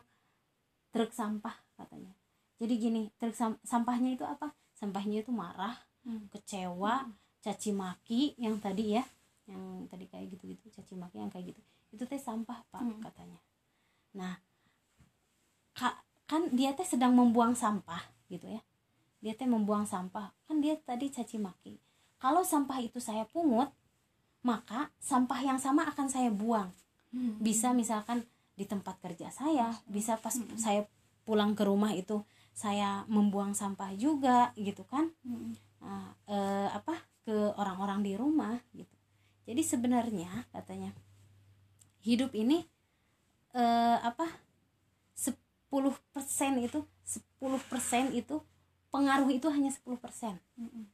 truk 0.90 1.12
sampah 1.12 1.55
katanya. 1.77 2.12
Jadi 2.59 2.74
gini 2.74 3.03
truk 3.16 3.35
sam- 3.35 3.61
sampahnya 3.62 4.16
itu 4.16 4.24
apa? 4.24 4.51
Sampahnya 4.74 5.22
itu 5.22 5.31
marah 5.31 5.74
Hmm. 6.07 6.24
kecewa 6.33 7.05
caci 7.38 7.70
maki 7.70 8.33
yang 8.38 8.57
tadi 8.59 8.96
ya 8.96 9.05
yang 9.44 9.85
tadi 9.87 10.05
kayak 10.09 10.33
gitu 10.37 10.44
gitu 10.48 10.66
caci 10.72 10.94
maki 10.94 11.20
yang 11.20 11.29
kayak 11.29 11.53
gitu. 11.53 11.61
Itu 11.92 12.05
teh 12.05 12.18
sampah 12.18 12.64
pak 12.68 12.81
Hmm. 12.81 13.01
katanya. 13.01 13.40
Nah 14.16 14.35
ka- 15.74 16.01
kan 16.27 16.51
dia 16.53 16.74
teh 16.74 16.85
sedang 16.85 17.12
membuang 17.14 17.55
sampah 17.55 18.01
gitu 18.29 18.48
ya. 18.48 18.61
Dia 19.20 19.35
teh 19.35 19.46
membuang 19.46 19.85
sampah. 19.85 20.31
Kan 20.46 20.62
dia 20.62 20.79
tadi 20.79 21.11
caci 21.11 21.37
maki. 21.37 21.77
Kalau 22.18 22.42
sampah 22.42 22.79
itu 22.81 22.98
saya 22.98 23.24
pungut 23.24 23.70
maka 24.40 24.88
sampah 24.98 25.40
yang 25.42 25.59
sama 25.59 25.85
akan 25.87 26.09
saya 26.09 26.31
buang. 26.31 26.70
Hmm. 27.09 27.40
bisa 27.40 27.72
misalkan 27.72 28.20
di 28.58 28.66
tempat 28.66 28.98
kerja 28.98 29.30
saya 29.30 29.70
bisa 29.86 30.18
pas 30.18 30.34
saya 30.58 30.82
pulang 31.22 31.54
ke 31.54 31.62
rumah 31.62 31.94
itu 31.94 32.26
saya 32.56 33.06
membuang 33.06 33.54
sampah 33.54 33.94
juga 33.94 34.50
gitu 34.58 34.82
kan. 34.82 35.14
Hmm. 35.22 35.54
Nah, 35.78 36.10
eh, 36.26 36.68
apa 36.74 36.98
ke 37.22 37.54
orang-orang 37.54 38.02
di 38.02 38.18
rumah 38.18 38.58
gitu. 38.74 38.96
Jadi 39.46 39.62
sebenarnya 39.62 40.48
katanya 40.50 40.90
hidup 42.02 42.34
ini 42.34 42.66
eh, 43.54 43.98
apa 44.02 44.26
10% 45.14 46.64
itu 46.64 46.80
10% 47.04 48.16
itu 48.16 48.40
pengaruh 48.88 49.28
itu 49.28 49.46
hanya 49.52 49.68
10% 49.68 50.40
Hmm. 50.56 50.88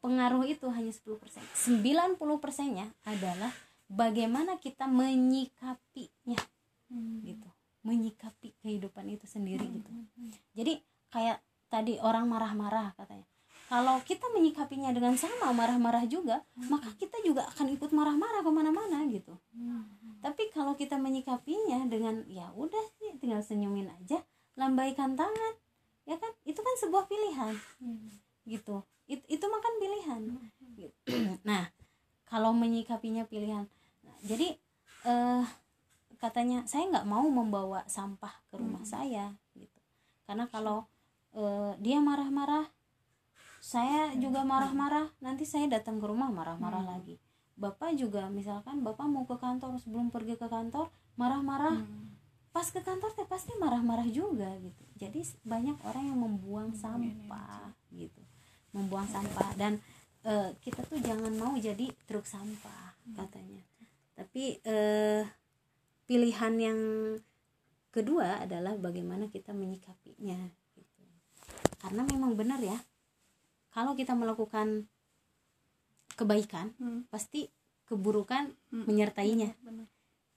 pengaruh 0.00 0.48
itu 0.48 0.66
hanya 0.72 0.90
10% 0.90 1.44
90 1.52 2.16
persennya 2.40 2.88
adalah 3.04 3.52
bagaimana 3.86 4.56
kita 4.56 4.88
menyikapinya 4.88 6.40
Hmm. 6.90 7.22
gitu. 7.22 7.48
Menyikapi 7.86 8.54
kehidupan 8.62 9.06
itu 9.06 9.26
sendiri 9.30 9.62
gitu. 9.62 9.90
jadi 10.58 10.82
kayak 11.14 11.38
tadi 11.70 11.98
orang 12.02 12.26
marah-marah 12.26 12.94
katanya. 12.98 13.26
Kalau 13.66 13.98
kita 14.06 14.30
menyikapinya 14.30 14.94
dengan 14.94 15.18
sama 15.18 15.50
marah-marah 15.50 16.06
juga 16.06 16.42
maka 16.70 16.86
kita 16.98 17.18
juga 17.26 17.46
akan 17.50 17.74
ikut 17.74 17.90
marah-marah 17.90 18.42
ke 18.42 18.50
mana-mana 18.50 19.06
gitu. 19.10 19.34
Hmm. 19.54 19.86
tapi 20.22 20.50
kalau 20.50 20.74
kita 20.74 20.98
menyikapinya 20.98 21.86
dengan 21.86 22.26
ya 22.26 22.50
udah 22.54 22.82
sih 22.98 23.14
tinggal 23.22 23.38
senyumin 23.46 23.86
aja 24.02 24.22
lambaikan 24.58 25.14
tangan 25.14 25.54
ya 26.06 26.16
kan? 26.18 26.32
Itu 26.46 26.62
kan 26.62 26.74
sebuah 26.78 27.10
pilihan. 27.10 27.54
Hmm. 27.82 28.10
gitu. 28.46 28.86
It, 29.06 29.22
itu 29.30 29.46
makan 29.46 29.74
pilihan. 29.78 30.20
Gitu. 30.74 30.94
nah 31.48 31.70
kalau 32.26 32.50
menyikapinya 32.54 33.26
pilihan. 33.26 33.70
Nah, 34.02 34.16
jadi 34.26 34.58
eh 35.06 35.44
katanya 36.16 36.64
saya 36.64 36.88
nggak 36.88 37.06
mau 37.06 37.24
membawa 37.28 37.84
sampah 37.86 38.32
ke 38.48 38.56
rumah 38.56 38.82
Hmm. 38.82 38.92
saya 38.92 39.24
gitu. 39.54 39.80
Karena 40.24 40.48
kalau 40.48 40.86
eh, 41.36 41.72
dia 41.78 42.00
marah-marah 42.00 42.64
saya 43.60 44.14
juga 44.16 44.40
marah-marah 44.40 45.10
nanti 45.18 45.44
saya 45.44 45.66
datang 45.68 45.98
ke 46.00 46.06
rumah 46.06 46.32
marah-marah 46.32 46.80
Hmm. 46.80 46.92
lagi. 46.96 47.16
Bapak 47.56 47.96
juga 47.96 48.28
misalkan 48.28 48.80
bapak 48.80 49.04
mau 49.04 49.24
ke 49.24 49.36
kantor 49.36 49.76
sebelum 49.76 50.08
pergi 50.08 50.36
ke 50.36 50.48
kantor 50.48 50.88
marah-marah. 51.16 51.76
Hmm. 51.76 52.04
pas 52.48 52.64
ke 52.64 52.80
kantor 52.80 53.12
teh 53.12 53.28
pasti 53.28 53.52
marah-marah 53.60 54.08
juga 54.08 54.48
gitu. 54.64 54.80
Jadi 54.96 55.20
banyak 55.44 55.76
orang 55.84 56.08
yang 56.08 56.16
membuang 56.16 56.72
Membuang 56.72 56.72
sampah 56.72 57.68
gitu. 57.92 58.22
Membuang 58.72 59.04
sampah. 59.04 59.52
Dan 59.60 59.76
eh, 60.24 60.56
kita 60.64 60.80
tuh 60.88 60.96
jangan 61.04 61.36
mau 61.36 61.52
jadi 61.60 61.92
truk 62.08 62.24
sampah 62.24 62.96
katanya. 63.12 63.60
Tapi 64.16 64.56
eh, 64.64 65.20
pilihan 66.06 66.54
yang 66.56 66.80
kedua 67.90 68.44
adalah 68.44 68.78
bagaimana 68.78 69.26
kita 69.26 69.50
menyikapinya 69.50 70.38
gitu 70.78 71.02
karena 71.82 72.02
memang 72.06 72.38
benar 72.38 72.62
ya 72.62 72.78
kalau 73.74 73.92
kita 73.92 74.16
melakukan 74.16 74.86
kebaikan 76.16 76.72
Hmm. 76.80 77.04
pasti 77.12 77.48
keburukan 77.86 78.54
Hmm. 78.72 78.84
menyertainya 78.88 79.52
Benar. 79.60 79.86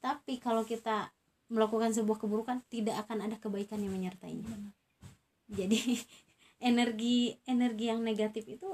tapi 0.04 0.38
kalau 0.42 0.64
kita 0.64 1.12
melakukan 1.50 1.94
sebuah 1.96 2.22
keburukan 2.22 2.62
tidak 2.70 3.08
akan 3.08 3.26
ada 3.26 3.36
kebaikan 3.38 3.82
yang 3.82 3.94
menyertainya 3.96 4.46
Benar. 4.46 4.74
jadi 5.50 5.80
energi 6.70 7.40
energi 7.48 7.86
yang 7.88 8.04
negatif 8.04 8.44
itu 8.46 8.68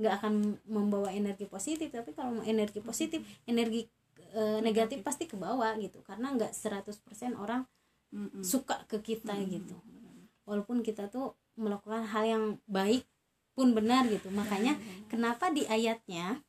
nggak 0.00 0.14
akan 0.16 0.56
membawa 0.64 1.12
energi 1.12 1.44
positif 1.44 1.92
tapi 1.92 2.16
kalau 2.16 2.40
energi 2.42 2.80
positif 2.80 3.20
energi 3.44 3.84
eh, 4.32 4.58
negatif. 4.62 5.02
pasti 5.02 5.26
ke 5.26 5.34
bawah 5.34 5.74
gitu. 5.78 6.02
Karena 6.02 6.32
nggak 6.34 6.52
100% 6.54 7.34
orang 7.36 7.64
Hmm. 8.10 8.42
suka 8.42 8.82
ke 8.90 8.98
kita 8.98 9.34
Hmm. 9.38 9.46
gitu. 9.46 9.76
Walaupun 10.42 10.82
kita 10.82 11.06
tuh 11.06 11.38
melakukan 11.54 12.02
hal 12.10 12.24
yang 12.26 12.44
baik 12.66 13.06
pun 13.54 13.70
benar 13.70 14.10
gitu. 14.10 14.34
Makanya 14.34 14.74
kenapa 15.06 15.54
di 15.54 15.62
ayatnya 15.70 16.42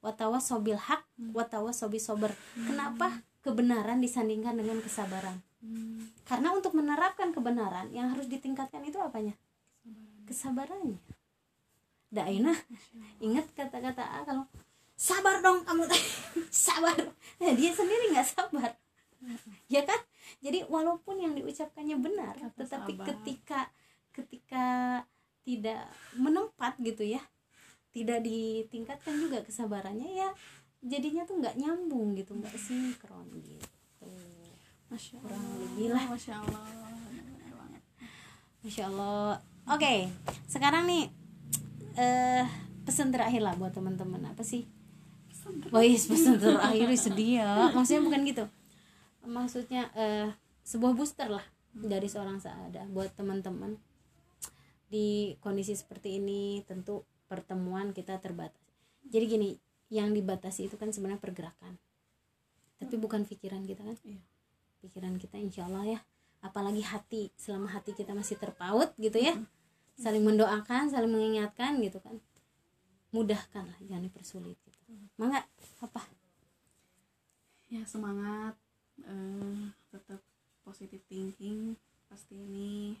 watawa 0.00 0.38
sobil 0.38 0.78
hak 0.78 1.02
watawa 1.34 1.74
sobi 1.74 1.98
sober. 1.98 2.30
Kenapa 2.54 3.26
kebenaran 3.42 3.98
disandingkan 3.98 4.54
dengan 4.54 4.78
kesabaran? 4.80 5.42
Hmm. 5.60 6.08
karena 6.24 6.56
untuk 6.56 6.72
menerapkan 6.72 7.36
kebenaran 7.36 7.92
yang 7.92 8.16
harus 8.16 8.24
ditingkatkan 8.32 8.80
itu 8.80 8.96
apanya? 8.96 9.36
Kesabarannya. 10.24 10.96
Daina 12.08 12.56
ingat 13.20 13.44
kata-kata 13.52 14.00
A 14.00 14.24
kalau 14.24 14.48
sabar 15.00 15.40
dong 15.40 15.64
kamu 15.64 15.88
sabar 16.52 16.92
nah, 17.40 17.52
dia 17.56 17.72
sendiri 17.72 18.12
nggak 18.12 18.28
sabar 18.28 18.76
ya 19.72 19.80
kan 19.88 19.96
jadi 20.44 20.68
walaupun 20.68 21.16
yang 21.20 21.32
diucapkannya 21.32 21.96
benar 21.96 22.36
Kata 22.36 22.68
tetapi 22.68 22.92
sabar. 23.00 23.06
ketika 23.08 23.60
ketika 24.12 24.66
tidak 25.40 25.88
menempat 26.20 26.76
gitu 26.84 27.00
ya 27.00 27.20
tidak 27.96 28.20
ditingkatkan 28.20 29.16
juga 29.16 29.40
kesabarannya 29.40 30.20
ya 30.20 30.28
jadinya 30.84 31.24
tuh 31.24 31.40
nggak 31.40 31.56
nyambung 31.56 32.12
gitu 32.12 32.36
nggak 32.36 32.56
sinkron 32.60 33.24
gitu 33.40 33.64
Masya 34.90 35.22
Kurang 35.22 35.38
Allah. 35.38 35.58
lebih 35.62 35.88
lah. 35.94 36.04
Masya 36.10 36.34
Allah. 36.34 36.62
Masya 38.66 38.84
Allah. 38.90 39.38
Oke, 39.70 40.10
sekarang 40.50 40.90
nih 40.90 41.06
eh 41.94 42.42
pesan 42.82 43.14
terakhir 43.14 43.38
lah 43.38 43.54
buat 43.54 43.70
teman-teman 43.70 44.18
apa 44.26 44.42
sih? 44.42 44.66
Oh 45.72 45.82
iya, 45.82 45.96
pesan 45.96 46.36
terakhir 46.36 46.88
sedih 46.96 47.40
ya. 47.40 47.70
Maksudnya 47.72 48.02
bukan 48.04 48.20
gitu. 48.26 48.44
Maksudnya 49.24 49.82
eh 49.96 50.28
sebuah 50.64 50.92
booster 50.92 51.28
lah 51.30 51.44
dari 51.70 52.06
seorang 52.10 52.42
saada 52.42 52.84
buat 52.90 53.14
teman-teman 53.14 53.78
di 54.90 55.38
kondisi 55.38 55.78
seperti 55.78 56.18
ini 56.18 56.66
tentu 56.66 57.06
pertemuan 57.30 57.94
kita 57.94 58.18
terbatas. 58.18 58.58
Jadi 59.06 59.24
gini, 59.26 59.50
yang 59.88 60.10
dibatasi 60.10 60.66
itu 60.66 60.76
kan 60.76 60.90
sebenarnya 60.90 61.22
pergerakan. 61.22 61.78
Tapi 62.82 62.94
bukan 62.98 63.22
pikiran 63.22 63.62
kita 63.64 63.86
kan? 63.86 63.96
Iya. 64.02 64.20
Pikiran 64.82 65.14
kita 65.20 65.36
insya 65.38 65.68
Allah 65.68 65.98
ya 65.98 66.00
apalagi 66.40 66.80
hati 66.80 67.28
selama 67.36 67.68
hati 67.68 67.92
kita 67.92 68.16
masih 68.16 68.40
terpaut 68.40 68.96
gitu 68.96 69.20
ya 69.20 69.36
saling 70.00 70.24
mendoakan 70.24 70.88
saling 70.88 71.12
mengingatkan 71.12 71.76
gitu 71.84 72.00
kan 72.00 72.16
mudahkanlah 73.10 73.78
jangan 73.82 74.04
dipersulit 74.04 74.56
gitu 74.62 74.80
mangga 75.16 75.42
apa 75.80 76.02
Ya 77.70 77.86
semangat. 77.86 78.58
eh, 79.00 79.70
tetap 79.94 80.18
positive 80.66 80.98
thinking. 81.06 81.78
Pasti 82.10 82.34
ini 82.34 82.98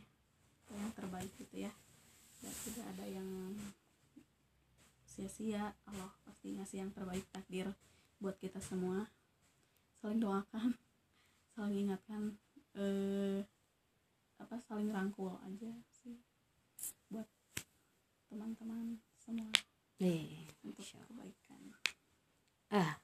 yang 0.70 0.94
terbaik 0.94 1.26
gitu 1.34 1.66
ya. 1.66 1.74
Dan 2.38 2.54
tidak 2.62 2.86
ada 2.94 3.02
yang 3.02 3.26
sia-sia. 5.04 5.74
Allah 5.84 6.14
pasti 6.22 6.54
ngasih 6.54 6.86
yang 6.86 6.94
terbaik 6.94 7.26
takdir 7.34 7.66
buat 8.22 8.38
kita 8.38 8.62
semua. 8.62 9.10
Saling 9.98 10.22
doakan, 10.22 10.78
saling 11.58 11.90
ingatkan. 11.90 12.38
eh 12.78 13.42
apa 14.38 14.54
saling 14.62 14.94
rangkul 14.94 15.34
aja 15.42 15.74
sih 15.90 16.14
buat 17.10 17.26
teman-teman 18.30 19.02
semua 19.18 19.50
eh 20.00 20.48
untuk 20.64 20.84
kebaikan. 20.84 21.60
Ah. 22.72 22.96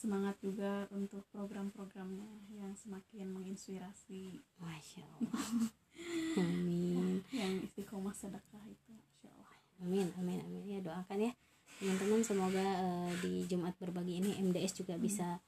Semangat 0.00 0.40
juga 0.40 0.88
untuk 0.96 1.28
program-programnya 1.28 2.48
yang 2.56 2.72
semakin 2.72 3.36
menginspirasi. 3.36 4.40
Masya 4.56 5.04
Allah. 5.04 5.44
Amin. 6.40 7.20
Yang 7.36 7.68
istiqomah 7.68 8.16
sedekah 8.16 8.64
itu 8.64 8.88
Masya 8.96 9.28
Allah. 9.28 9.52
Amin 9.84 10.08
amin 10.16 10.40
amin. 10.40 10.64
Ya 10.64 10.80
doakan 10.80 11.28
ya 11.28 11.32
teman-teman. 11.76 12.24
Semoga 12.24 12.64
eh, 12.64 13.12
di 13.20 13.44
Jumat 13.44 13.76
berbagi 13.76 14.24
ini 14.24 14.40
MDS 14.40 14.80
juga 14.80 14.96
bisa 14.96 15.44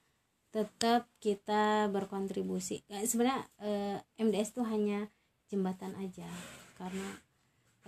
tetap 0.53 1.09
kita 1.17 1.89
berkontribusi. 1.89 2.85
Eh, 2.93 3.09
sebenarnya 3.09 3.49
eh, 3.65 3.97
MDS 4.21 4.53
tuh 4.53 4.69
hanya 4.69 5.09
jembatan 5.49 5.97
aja. 5.97 6.29
Karena 6.77 7.09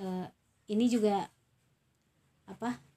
eh, 0.01 0.27
ini 0.73 0.89
juga 0.89 1.29
apa 2.49 2.94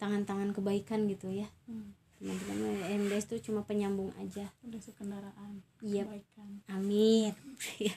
tangan-tangan 0.00 0.50
kebaikan 0.50 1.04
gitu 1.06 1.28
ya. 1.28 1.46
Hmm. 1.68 1.92
teman-teman 2.16 2.76
MDS 3.00 3.24
tuh 3.26 3.40
cuma 3.40 3.64
penyambung 3.64 4.12
aja. 4.16 4.52
Udah 4.60 4.76
kendaraan 4.92 5.64
Yep. 5.80 6.04
kebaikan. 6.04 6.50
Amin. 6.68 7.32
Ya, 7.80 7.96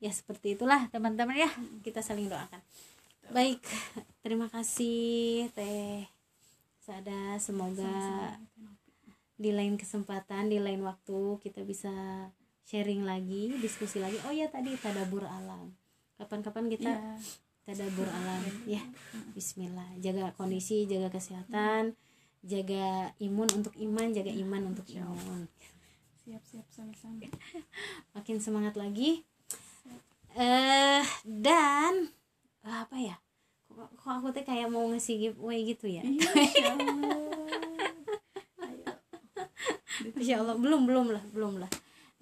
ya. 0.00 0.10
Seperti 0.10 0.54
itulah 0.54 0.88
teman-teman 0.88 1.36
ya. 1.36 1.50
Kita 1.80 2.00
saling 2.00 2.28
doakan. 2.28 2.60
Baik 3.28 3.60
terima 4.20 4.48
kasih 4.48 5.48
teh 5.50 6.08
Sada. 6.78 7.36
Semoga 7.36 7.82
Sama-sama. 7.82 8.32
di 9.36 9.50
lain 9.52 9.76
kesempatan 9.76 10.48
di 10.48 10.56
lain 10.56 10.80
waktu 10.80 11.36
kita 11.42 11.60
bisa 11.60 11.92
sharing 12.64 13.02
lagi 13.02 13.52
diskusi 13.58 13.98
lagi. 13.98 14.16
Oh 14.24 14.32
ya 14.32 14.48
tadi 14.48 14.72
tadabur 14.76 15.28
alam. 15.28 15.76
Kapan-kapan 16.16 16.72
kita 16.72 16.88
Iya. 16.88 17.20
Tadabur 17.66 18.06
alam. 18.06 18.42
Ya 18.64 18.80
Bismillah. 19.34 19.98
Jaga 19.98 20.30
kondisi 20.38 20.86
jaga 20.86 21.10
kesehatan 21.10 21.98
jaga 22.46 23.10
imun 23.18 23.50
untuk 23.58 23.74
iman 23.74 24.14
jaga 24.14 24.30
iman 24.30 24.62
untuk 24.70 24.86
imun. 24.94 25.50
Siap-siap 26.22 26.66
sami-sami 26.70 27.26
makin 28.14 28.38
semangat 28.38 28.78
lagi. 28.78 29.26
Eh 30.38 31.02
dan 31.26 32.14
apa 32.62 32.96
ya? 32.98 33.18
Kok, 33.66 33.90
kok 33.98 34.12
aku 34.22 34.28
tuh 34.30 34.44
kayak 34.46 34.70
mau 34.70 34.86
ngasih 34.94 35.18
giveaway 35.18 35.66
gitu 35.66 35.90
ya? 35.90 36.06
Iya 36.06 36.30
Masya 36.38 36.66
Allah. 36.70 37.18
Masya 40.14 40.34
Allah. 40.38 40.56
Belum 40.56 40.86
belum 40.86 41.06
lah 41.10 41.24
belum 41.34 41.58
lah. 41.58 41.70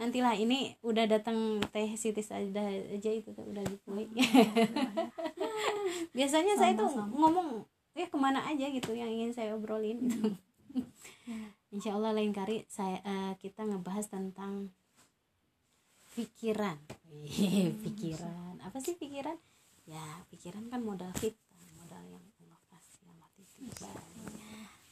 Nantilah 0.00 0.34
ini 0.40 0.74
udah 0.80 1.04
datang 1.06 1.60
teh 1.70 1.94
Siti 2.00 2.24
aja 2.24 2.64
aja 2.66 3.10
itu 3.12 3.28
tuh 3.28 3.44
udah 3.44 3.62
giveaway 3.62 4.08
biasanya 6.16 6.54
saya 6.56 6.72
tuh 6.74 6.90
Sama-sama. 6.90 7.14
ngomong 7.16 7.48
ya 7.94 8.06
ke 8.10 8.16
mana 8.18 8.42
aja 8.42 8.66
gitu 8.68 8.90
yang 8.92 9.10
ingin 9.10 9.30
saya 9.30 9.54
obrolin. 9.54 10.02
Gitu. 10.10 10.34
Insya 11.74 11.94
Allah 11.94 12.14
lain 12.14 12.34
kali 12.34 12.66
saya 12.70 12.98
eh, 13.02 13.32
kita 13.38 13.66
ngebahas 13.66 14.06
tentang 14.10 14.70
pikiran. 16.14 16.78
Wih, 17.10 17.74
pikiran. 17.82 18.62
Apa 18.62 18.78
sih 18.78 18.94
pikiran? 18.94 19.34
Ya 19.84 20.02
pikiran 20.30 20.70
kan 20.70 20.80
modal 20.80 21.10
kita 21.18 21.36
modal 21.78 22.02
yang 22.08 22.24
Allah 22.42 22.60
kasih 22.72 22.94
sama 23.02 23.26
titip 23.34 23.74
baik. 23.82 24.06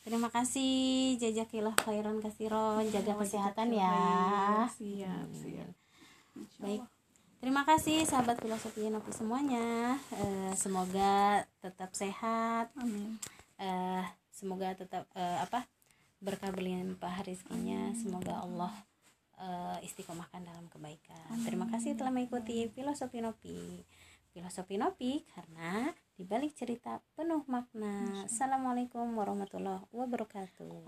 terima 0.02 0.28
kasih. 0.28 1.16
Jazakallah 1.22 1.74
khairan 1.78 2.18
kasiron 2.18 2.84
jaga 2.90 3.14
kesehatan 3.22 3.70
ya. 3.72 3.94
Siap 4.70 5.28
siap. 5.32 5.70
Baik. 6.58 6.82
Allah. 6.82 7.01
Terima 7.42 7.66
kasih 7.66 8.06
sahabat 8.06 8.38
filosofi 8.38 8.86
Nopi 8.86 9.10
semuanya. 9.10 9.98
Eh, 10.14 10.54
semoga 10.54 11.42
tetap 11.58 11.90
sehat. 11.90 12.70
Amin. 12.78 13.18
Eh 13.58 14.06
semoga 14.30 14.70
tetap 14.78 15.10
eh, 15.18 15.38
apa 15.42 15.66
berkah 16.22 16.54
berlimpah 16.54 17.26
rezekinya. 17.26 17.90
Semoga 17.98 18.46
Allah 18.46 18.70
eh, 19.42 19.78
istiqomahkan 19.82 20.46
dalam 20.46 20.70
kebaikan. 20.70 21.42
Terima 21.42 21.66
kasih 21.66 21.98
telah 21.98 22.14
mengikuti 22.14 22.70
filosofi 22.70 23.18
Nopi. 23.18 23.82
Filosofi 24.30 24.78
Nopi 24.78 25.26
karena 25.34 25.90
dibalik 26.14 26.54
cerita 26.54 27.02
penuh 27.18 27.42
makna. 27.50 28.22
Assalamualaikum 28.30 29.18
warahmatullahi 29.18 29.82
wabarakatuh 29.90 30.86